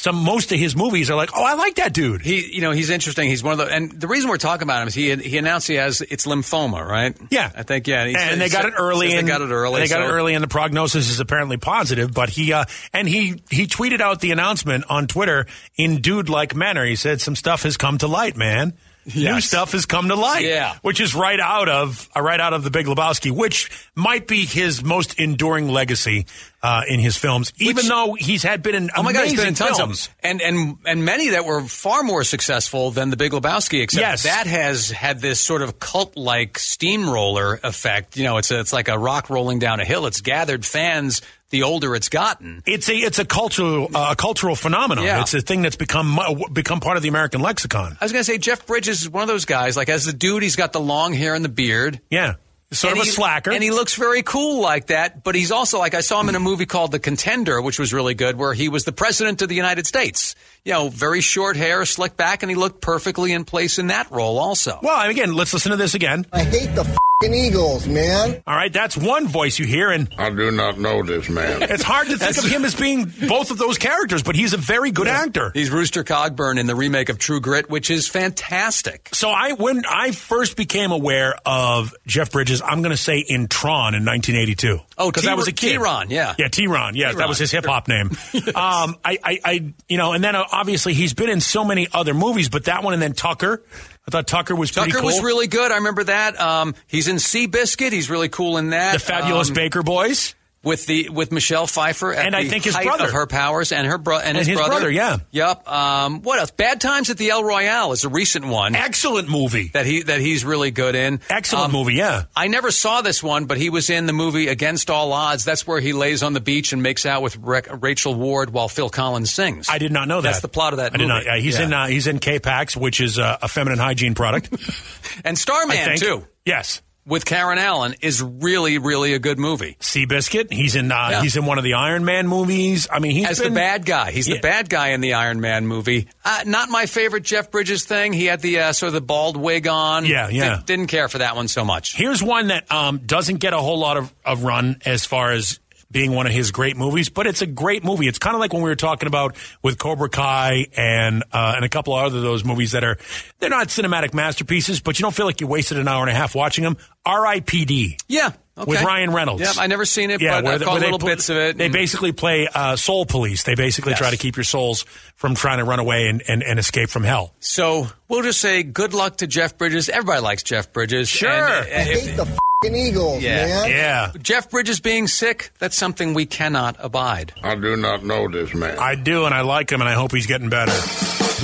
some 0.00 0.14
most 0.14 0.52
of 0.52 0.58
his 0.60 0.76
movies 0.76 1.10
are 1.10 1.16
like, 1.16 1.30
oh, 1.34 1.42
I 1.42 1.54
like 1.54 1.74
that 1.74 1.92
dude. 1.92 2.22
He, 2.22 2.54
you 2.54 2.60
know, 2.60 2.70
he's 2.70 2.88
interesting. 2.88 3.28
He's 3.28 3.42
one 3.42 3.58
of 3.58 3.58
the, 3.58 3.74
and 3.74 3.90
the 4.00 4.06
reason 4.06 4.30
we're 4.30 4.36
talking 4.38 4.62
about 4.62 4.80
him 4.82 4.86
is 4.88 4.94
he 4.94 5.14
he 5.16 5.36
announced 5.38 5.66
he 5.66 5.74
has 5.74 6.00
it's 6.02 6.24
lymphoma, 6.24 6.86
right? 6.86 7.16
Yeah, 7.30 7.50
I 7.56 7.64
think 7.64 7.88
yeah. 7.88 8.06
He 8.06 8.14
and 8.16 8.40
they 8.40 8.48
got 8.48 8.62
said- 8.62 8.74
it 8.74 8.76
early. 8.78 9.12
and 9.12 9.26
They 9.26 9.30
got 9.32 9.40
it 9.42 9.50
early. 9.50 9.80
They 9.80 9.88
got 9.88 9.96
so- 9.96 10.08
it 10.08 10.12
early, 10.12 10.34
and 10.34 10.42
the 10.44 10.48
prognosis 10.48 11.10
is 11.10 11.18
apparently 11.18 11.56
positive. 11.56 12.14
But 12.14 12.28
he 12.30 12.52
uh, 12.52 12.64
and 12.92 13.08
he 13.08 13.42
he 13.50 13.66
tweeted 13.66 14.00
out 14.00 14.20
the 14.20 14.30
announcement 14.30 14.84
on 14.88 15.08
Twitter 15.08 15.46
in 15.76 16.00
dude 16.00 16.28
like 16.28 16.54
manner. 16.54 16.84
He 16.84 16.94
said 16.94 17.20
some 17.20 17.34
stuff 17.34 17.64
has 17.64 17.76
come 17.76 17.98
to 17.98 18.06
light, 18.06 18.36
man. 18.36 18.74
New 19.14 19.40
stuff 19.40 19.72
has 19.72 19.86
come 19.86 20.08
to 20.08 20.14
light. 20.14 20.44
Yeah. 20.44 20.76
which 20.82 21.00
is 21.00 21.14
right 21.14 21.40
out 21.40 21.68
of 21.68 22.08
uh, 22.16 22.20
right 22.20 22.40
out 22.40 22.52
of 22.54 22.62
the 22.64 22.70
Big 22.70 22.86
Lebowski, 22.86 23.30
which 23.30 23.70
might 23.94 24.26
be 24.26 24.44
his 24.44 24.82
most 24.84 25.18
enduring 25.18 25.68
legacy 25.68 26.26
uh, 26.62 26.82
in 26.88 27.00
his 27.00 27.16
films. 27.16 27.52
Even 27.58 27.76
Which- 27.76 27.88
though 27.88 28.14
he's 28.18 28.42
had 28.42 28.62
been 28.62 28.74
in 28.74 28.90
Oh 28.96 29.02
my 29.02 29.12
God, 29.12 29.26
he's 29.26 29.36
been 29.38 29.48
in 29.48 29.54
tons 29.54 29.76
films. 29.76 30.06
of 30.08 30.22
them. 30.22 30.30
And, 30.30 30.42
and, 30.42 30.76
and 30.86 31.04
many 31.04 31.28
that 31.30 31.44
were 31.44 31.62
far 31.62 32.02
more 32.02 32.24
successful 32.24 32.90
than 32.90 33.10
The 33.10 33.16
Big 33.16 33.32
Lebowski, 33.32 33.82
except 33.82 34.00
Yes. 34.00 34.22
that 34.24 34.46
has 34.46 34.90
had 34.90 35.20
this 35.20 35.40
sort 35.40 35.62
of 35.62 35.78
cult-like 35.78 36.58
steamroller 36.58 37.60
effect. 37.62 38.16
You 38.16 38.24
know, 38.24 38.36
it's, 38.38 38.50
a, 38.50 38.60
it's 38.60 38.72
like 38.72 38.88
a 38.88 38.98
rock 38.98 39.30
rolling 39.30 39.58
down 39.58 39.80
a 39.80 39.84
hill. 39.84 40.06
It's 40.06 40.20
gathered 40.20 40.64
fans 40.66 41.22
the 41.50 41.62
older 41.62 41.94
it's 41.94 42.08
gotten. 42.08 42.62
It's 42.66 42.88
a 42.88 42.94
it's 42.94 43.18
a 43.18 43.24
cultural 43.24 43.88
uh, 43.94 44.14
cultural 44.14 44.54
phenomenon. 44.54 45.04
Yeah. 45.04 45.20
It's 45.22 45.34
a 45.34 45.40
thing 45.40 45.62
that's 45.62 45.76
become 45.76 46.18
become 46.52 46.80
part 46.80 46.96
of 46.96 47.02
the 47.02 47.08
American 47.08 47.40
lexicon. 47.40 47.96
I 48.00 48.04
was 48.04 48.12
going 48.12 48.20
to 48.20 48.30
say, 48.30 48.38
Jeff 48.38 48.66
Bridges 48.66 49.02
is 49.02 49.08
one 49.10 49.22
of 49.22 49.28
those 49.28 49.44
guys, 49.44 49.76
like 49.76 49.88
as 49.88 50.04
the 50.04 50.12
dude, 50.12 50.42
he's 50.42 50.56
got 50.56 50.72
the 50.72 50.80
long 50.80 51.12
hair 51.14 51.34
and 51.34 51.44
the 51.44 51.48
beard. 51.48 52.00
Yeah, 52.10 52.34
sort 52.70 52.92
And 52.92 53.00
of 53.00 53.06
a 53.06 53.06
he- 53.06 53.12
slacker. 53.12 53.50
And 53.50 53.62
he 53.62 53.70
looks 53.70 53.94
very 53.94 54.22
cool 54.22 54.60
like 54.60 54.88
that, 54.88 55.24
but 55.24 55.34
he's 55.34 55.50
also 55.50 55.78
like 55.78 55.94
I 55.94 56.00
saw 56.02 56.20
him 56.20 56.28
in 56.28 56.34
a 56.34 56.40
movie 56.40 56.66
called 56.66 56.92
The 56.92 56.98
Contender, 56.98 57.62
which 57.62 57.78
was 57.78 57.94
really 57.94 58.14
good, 58.14 58.36
where 58.36 58.52
he 58.52 58.68
was 58.68 58.84
the 58.84 58.92
president 58.92 59.40
of 59.42 59.48
the 59.48 59.54
United 59.56 59.86
States. 59.86 60.34
You 60.64 60.72
know, 60.74 60.88
very 60.90 61.22
short 61.22 61.56
hair, 61.56 61.84
slick 61.86 62.14
back, 62.16 62.42
and 62.42 62.50
he 62.50 62.56
looked 62.56 62.82
perfectly 62.82 63.32
in 63.32 63.46
place 63.46 63.78
in 63.78 63.86
that 63.86 64.10
role 64.10 64.38
also. 64.38 64.78
Well, 64.82 65.00
and 65.00 65.10
again, 65.10 65.32
let's 65.32 65.54
listen 65.54 65.70
to 65.70 65.76
this 65.78 65.94
again. 65.94 66.26
I 66.30 66.44
hate 66.44 66.74
the 66.74 66.84
fing 66.84 66.96
Eagles, 67.24 67.88
man. 67.88 68.44
All 68.46 68.54
right, 68.54 68.72
that's 68.72 68.96
one 68.96 69.26
voice 69.26 69.58
you 69.58 69.66
hear, 69.66 69.90
and 69.90 70.08
I 70.16 70.30
do 70.30 70.52
not 70.52 70.78
know 70.78 71.02
this 71.02 71.28
man. 71.28 71.62
it's 71.62 71.82
hard 71.82 72.06
to 72.06 72.16
think 72.16 72.38
of 72.38 72.44
him 72.44 72.64
as 72.64 72.76
being 72.76 73.12
both 73.26 73.50
of 73.50 73.58
those 73.58 73.76
characters, 73.76 74.22
but 74.22 74.36
he's 74.36 74.52
a 74.52 74.56
very 74.56 74.92
good 74.92 75.08
actor. 75.08 75.50
He's 75.52 75.68
Rooster 75.68 76.04
Cogburn 76.04 76.60
in 76.60 76.68
the 76.68 76.76
remake 76.76 77.08
of 77.08 77.18
True 77.18 77.40
Grit, 77.40 77.68
which 77.68 77.90
is 77.90 78.06
fantastic. 78.06 79.08
So 79.12 79.30
I 79.30 79.54
when 79.54 79.82
I 79.84 80.12
first 80.12 80.56
became 80.56 80.92
aware 80.92 81.34
of 81.44 81.92
Jeff 82.06 82.30
Bridges, 82.30 82.62
I'm 82.62 82.82
going 82.82 82.92
to 82.92 82.96
say 82.96 83.18
in 83.18 83.48
Tron 83.48 83.96
in 83.96 84.04
1982. 84.04 84.78
Oh, 84.96 85.10
because 85.10 85.26
I 85.26 85.34
was 85.34 85.48
a 85.48 85.52
kid. 85.52 85.70
T-Ron, 85.72 86.10
yeah. 86.10 86.36
yeah, 86.38 86.46
T-Ron. 86.46 86.94
Yes, 86.94 87.14
that 87.14 87.16
T-Ron. 87.16 87.28
was 87.28 87.38
his 87.38 87.50
hip 87.50 87.66
hop 87.66 87.88
name. 87.88 88.10
um, 88.54 88.94
I, 89.04 89.18
I, 89.24 89.40
I, 89.44 89.74
you 89.88 89.98
know, 89.98 90.12
and 90.12 90.22
then 90.22 90.36
uh, 90.36 90.44
obviously 90.52 90.94
he's 90.94 91.14
been 91.14 91.30
in 91.30 91.40
so 91.40 91.64
many 91.64 91.88
other 91.92 92.14
movies, 92.14 92.48
but 92.48 92.66
that 92.66 92.84
one 92.84 92.92
and 92.92 93.02
then 93.02 93.12
Tucker. 93.12 93.60
I 94.08 94.10
thought 94.10 94.26
Tucker 94.26 94.56
was 94.56 94.72
pretty 94.72 94.90
Tucker 94.90 95.02
cool. 95.02 95.06
was 95.08 95.22
really 95.22 95.48
good. 95.48 95.70
I 95.70 95.76
remember 95.76 96.02
that. 96.04 96.40
Um, 96.40 96.74
he's 96.86 97.08
in 97.08 97.16
Seabiscuit. 97.16 97.92
He's 97.92 98.08
really 98.08 98.30
cool 98.30 98.56
in 98.56 98.70
that. 98.70 98.94
the 98.94 98.98
Fabulous 99.00 99.48
Um, 99.48 99.54
Baker 99.54 99.82
Boys. 99.82 100.34
With 100.68 100.86
the 100.86 101.08
with 101.08 101.32
Michelle 101.32 101.66
Pfeiffer 101.66 102.12
And 102.12 102.36
I 102.36 102.44
think 102.46 102.64
his 102.64 102.76
brother. 102.76 103.04
of 103.06 103.10
her 103.12 103.26
powers 103.26 103.72
and 103.72 103.86
her 103.86 103.98
bro- 103.98 104.18
and, 104.18 104.38
And 104.38 104.46
his 104.46 104.56
brother. 104.56 104.70
brother, 104.70 104.90
yeah. 104.90 105.16
Yep. 105.32 105.66
Um, 105.68 106.22
what 106.22 106.38
else? 106.38 106.50
Bad 106.52 106.80
Times 106.80 107.10
at 107.10 107.16
the 107.18 107.30
El 107.30 107.42
Royale 107.42 107.92
is 107.92 108.04
a 108.04 108.08
recent 108.08 108.46
one 108.46 108.74
Excellent 108.76 109.28
movie. 109.28 109.70
that 109.74 109.86
he 109.86 110.02
that 110.02 110.20
he's 110.20 110.44
really 110.44 110.70
good 110.70 110.94
in. 110.94 111.20
Excellent 111.28 111.66
Um, 111.66 111.72
movie. 111.72 111.94
Yeah. 111.94 112.24
I 112.36 112.46
never 112.48 112.70
saw 112.70 113.02
this 113.02 113.22
one, 113.22 113.46
but 113.46 113.56
he 113.58 113.70
was 113.70 113.90
in 113.90 114.06
the 114.06 114.12
movie 114.12 114.48
Against 114.48 114.90
All 114.90 115.12
Odds. 115.12 115.44
That's 115.44 115.66
where 115.66 115.80
he 115.80 115.92
lays 115.92 116.22
on 116.22 116.32
the 116.34 116.40
beach 116.40 116.72
and 116.72 116.82
makes 116.82 117.06
out 117.06 117.22
with 117.22 117.36
Ra- 117.36 117.60
Rachel 117.80 118.14
Ward 118.14 118.50
while 118.50 118.68
Phil 118.68 118.90
Collins 118.90 119.32
sings. 119.32 119.68
I 119.68 119.78
did 119.78 119.90
not 119.92 120.06
know 120.06 120.20
that. 120.20 120.28
That's 120.28 120.40
the 120.42 120.48
plot 120.48 120.72
of 120.74 120.76
that 120.78 120.94
I 120.94 120.96
did 120.98 121.08
movie. 121.08 121.08
not. 121.08 121.24
Yeah, 121.24 121.36
he's 121.38 121.58
Yeah. 121.58 121.64
in. 121.64 121.72
Uh, 121.72 121.86
he's 121.86 122.06
in 122.06 122.18
K-Pax, 122.18 122.76
which 122.76 123.00
is 123.00 123.18
uh, 123.18 123.38
a 123.42 123.48
feminine 123.48 123.78
hygiene 123.78 124.14
product. 124.14 124.50
and 125.24 125.38
Starman 125.38 125.96
too 125.98 126.26
Yes. 126.44 126.82
With 127.08 127.24
Karen 127.24 127.58
Allen 127.58 127.94
is 128.00 128.22
really 128.22 128.78
really 128.78 129.14
a 129.14 129.18
good 129.18 129.38
movie. 129.38 129.76
Seabiscuit. 129.80 130.52
He's 130.52 130.76
in. 130.76 130.92
Uh, 130.92 131.08
Yeah. 131.10 131.22
He's 131.22 131.36
in 131.36 131.44
one 131.46 131.58
of 131.58 131.64
the 131.64 131.74
Iron 131.74 132.04
Man 132.04 132.28
movies. 132.28 132.86
I 132.92 132.98
mean, 132.98 133.12
he's 133.12 133.26
as 133.28 133.40
been, 133.40 133.54
the 133.54 133.58
bad 133.58 133.84
guy. 133.86 134.10
He's 134.12 134.28
Yeah. 134.28 134.36
the 134.36 134.40
bad 134.42 134.68
guy 134.68 134.88
in 134.88 135.00
the 135.00 135.14
Iron 135.14 135.40
Man 135.40 135.66
movie. 135.66 136.08
Uh, 136.24 136.42
not 136.46 136.68
my 136.68 136.86
favorite 136.86 137.22
Jeff 137.24 137.50
Bridges 137.50 137.84
thing. 137.84 138.12
He 138.12 138.26
had 138.26 138.40
the 138.40 138.60
uh, 138.60 138.72
sort 138.72 138.88
of 138.88 138.94
the 138.94 139.00
bald 139.00 139.36
wig 139.36 139.66
on. 139.66 140.04
Yeah, 140.04 140.28
yeah. 140.28 140.56
Did, 140.56 140.66
didn't 140.66 140.86
care 140.88 141.08
for 141.08 141.18
that 141.18 141.34
one 141.34 141.48
so 141.48 141.64
much. 141.64 141.96
Here's 141.96 142.22
one 142.22 142.48
that 142.48 142.70
um, 142.70 142.98
doesn't 142.98 143.36
get 143.38 143.52
a 143.54 143.58
whole 143.58 143.78
lot 143.78 143.96
of, 143.96 144.12
of 144.24 144.44
run 144.44 144.80
as 144.84 145.04
far 145.06 145.32
as 145.32 145.58
being 145.90 146.12
one 146.12 146.26
of 146.26 146.32
his 146.32 146.50
great 146.50 146.76
movies, 146.76 147.08
but 147.08 147.26
it's 147.26 147.40
a 147.42 147.46
great 147.46 147.82
movie. 147.82 148.08
It's 148.08 148.18
kind 148.18 148.34
of 148.34 148.40
like 148.40 148.52
when 148.52 148.62
we 148.62 148.68
were 148.68 148.76
talking 148.76 149.06
about 149.06 149.36
with 149.62 149.78
Cobra 149.78 150.08
Kai 150.08 150.66
and 150.76 151.24
uh, 151.32 151.54
and 151.56 151.64
a 151.64 151.68
couple 151.68 151.96
of 151.96 152.04
other 152.04 152.20
those 152.20 152.44
movies 152.44 152.72
that 152.72 152.84
are 152.84 152.98
they're 153.38 153.48
not 153.50 153.68
cinematic 153.68 154.12
masterpieces, 154.14 154.80
but 154.80 154.98
you 154.98 155.02
don't 155.02 155.14
feel 155.14 155.26
like 155.26 155.40
you 155.40 155.46
wasted 155.46 155.78
an 155.78 155.88
hour 155.88 156.02
and 156.02 156.10
a 156.10 156.14
half 156.14 156.34
watching 156.34 156.64
them. 156.64 156.76
R.I.P.D. 157.06 157.96
Yeah. 158.08 158.32
Okay. 158.56 158.70
With 158.72 158.82
Ryan 158.82 159.12
Reynolds. 159.12 159.40
Yeah, 159.40 159.52
I 159.62 159.68
never 159.68 159.84
seen 159.84 160.10
it, 160.10 160.20
Yeah, 160.20 160.38
but 160.38 160.44
where 160.44 160.52
I've 160.54 160.62
caught 160.62 160.80
little 160.80 160.98
put- 160.98 161.06
bits 161.06 161.28
of 161.30 161.36
it. 161.36 161.56
They 161.56 161.66
and- 161.66 161.72
basically 161.72 162.10
play 162.10 162.48
uh, 162.52 162.74
soul 162.74 163.06
police. 163.06 163.44
They 163.44 163.54
basically 163.54 163.94
try 163.94 164.10
to 164.10 164.16
keep 164.16 164.36
your 164.36 164.42
souls 164.44 164.82
from 165.14 165.36
trying 165.36 165.58
to 165.58 165.64
run 165.64 165.78
away 165.78 166.08
and, 166.08 166.22
and, 166.26 166.42
and 166.42 166.58
escape 166.58 166.90
from 166.90 167.04
hell. 167.04 167.32
So 167.38 167.86
we'll 168.08 168.22
just 168.24 168.40
say 168.40 168.64
good 168.64 168.94
luck 168.94 169.18
to 169.18 169.28
Jeff 169.28 169.56
Bridges. 169.56 169.88
Everybody 169.88 170.20
likes 170.22 170.42
Jeff 170.42 170.72
Bridges. 170.72 171.08
Sure. 171.08 171.30
And, 171.30 171.40
uh, 171.40 171.52
I 171.70 171.82
if- 171.94 172.16
the 172.16 172.24
fucking 172.26 172.38
Eagles, 172.66 173.22
Yeah. 173.22 173.46
man. 173.46 173.70
Yeah. 173.70 174.12
Jeff 174.20 174.50
Bridges 174.50 174.80
being 174.80 175.06
sick, 175.06 175.52
that's 175.60 175.76
something 175.76 176.12
we 176.12 176.26
cannot 176.26 176.74
abide. 176.80 177.32
I 177.44 177.54
do 177.54 177.76
not 177.76 178.04
know 178.04 178.26
this 178.28 178.52
man. 178.52 178.76
I 178.80 178.96
do, 178.96 179.26
and 179.26 179.34
I 179.34 179.42
like 179.42 179.70
him, 179.70 179.80
and 179.80 179.88
I 179.88 179.92
hope 179.94 180.10
he's 180.12 180.26
getting 180.26 180.48
better. 180.48 180.72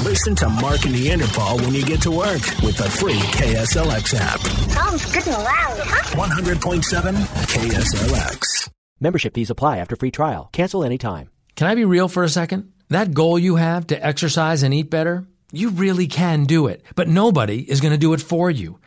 Listen 0.03 0.35
to 0.35 0.49
Mark 0.49 0.85
and 0.85 0.93
Neanderpaul 0.95 1.61
when 1.61 1.73
you 1.73 1.85
get 1.85 2.03
to 2.03 2.11
work 2.11 2.43
with 2.65 2.77
the 2.77 2.91
free 2.91 3.15
KSLX 3.15 4.13
app. 4.19 4.41
Sounds 4.41 5.05
good 5.13 5.27
and 5.29 5.37
loud, 5.45 5.79
huh? 5.85 6.17
100.7 6.17 7.15
KSLX. 7.47 8.69
Membership 9.01 9.35
fees 9.35 9.51
apply 9.51 9.79
after 9.79 9.95
free 9.95 10.11
trial. 10.11 10.49
Cancel 10.53 10.83
anytime. 10.83 11.31
Can 11.55 11.69
I 11.69 11.77
be 11.77 11.85
real 11.85 12.09
for 12.09 12.25
a 12.25 12.29
second? 12.29 12.73
That 12.89 13.15
goal 13.15 13.39
you 13.39 13.55
have 13.55 13.87
to 13.89 14.05
exercise 14.05 14.65
and 14.65 14.75
eat 14.75 14.91
better, 14.91 15.27
you 15.53 15.71
really 15.71 16.09
can 16.09 16.45
do 16.45 16.67
it. 16.67 16.83
But 16.97 17.07
nobody 17.07 17.61
is 17.61 17.81
going 17.81 17.93
to 17.93 17.99
do 17.99 18.15
it 18.15 18.21
for 18.21 18.51
you. 18.51 18.81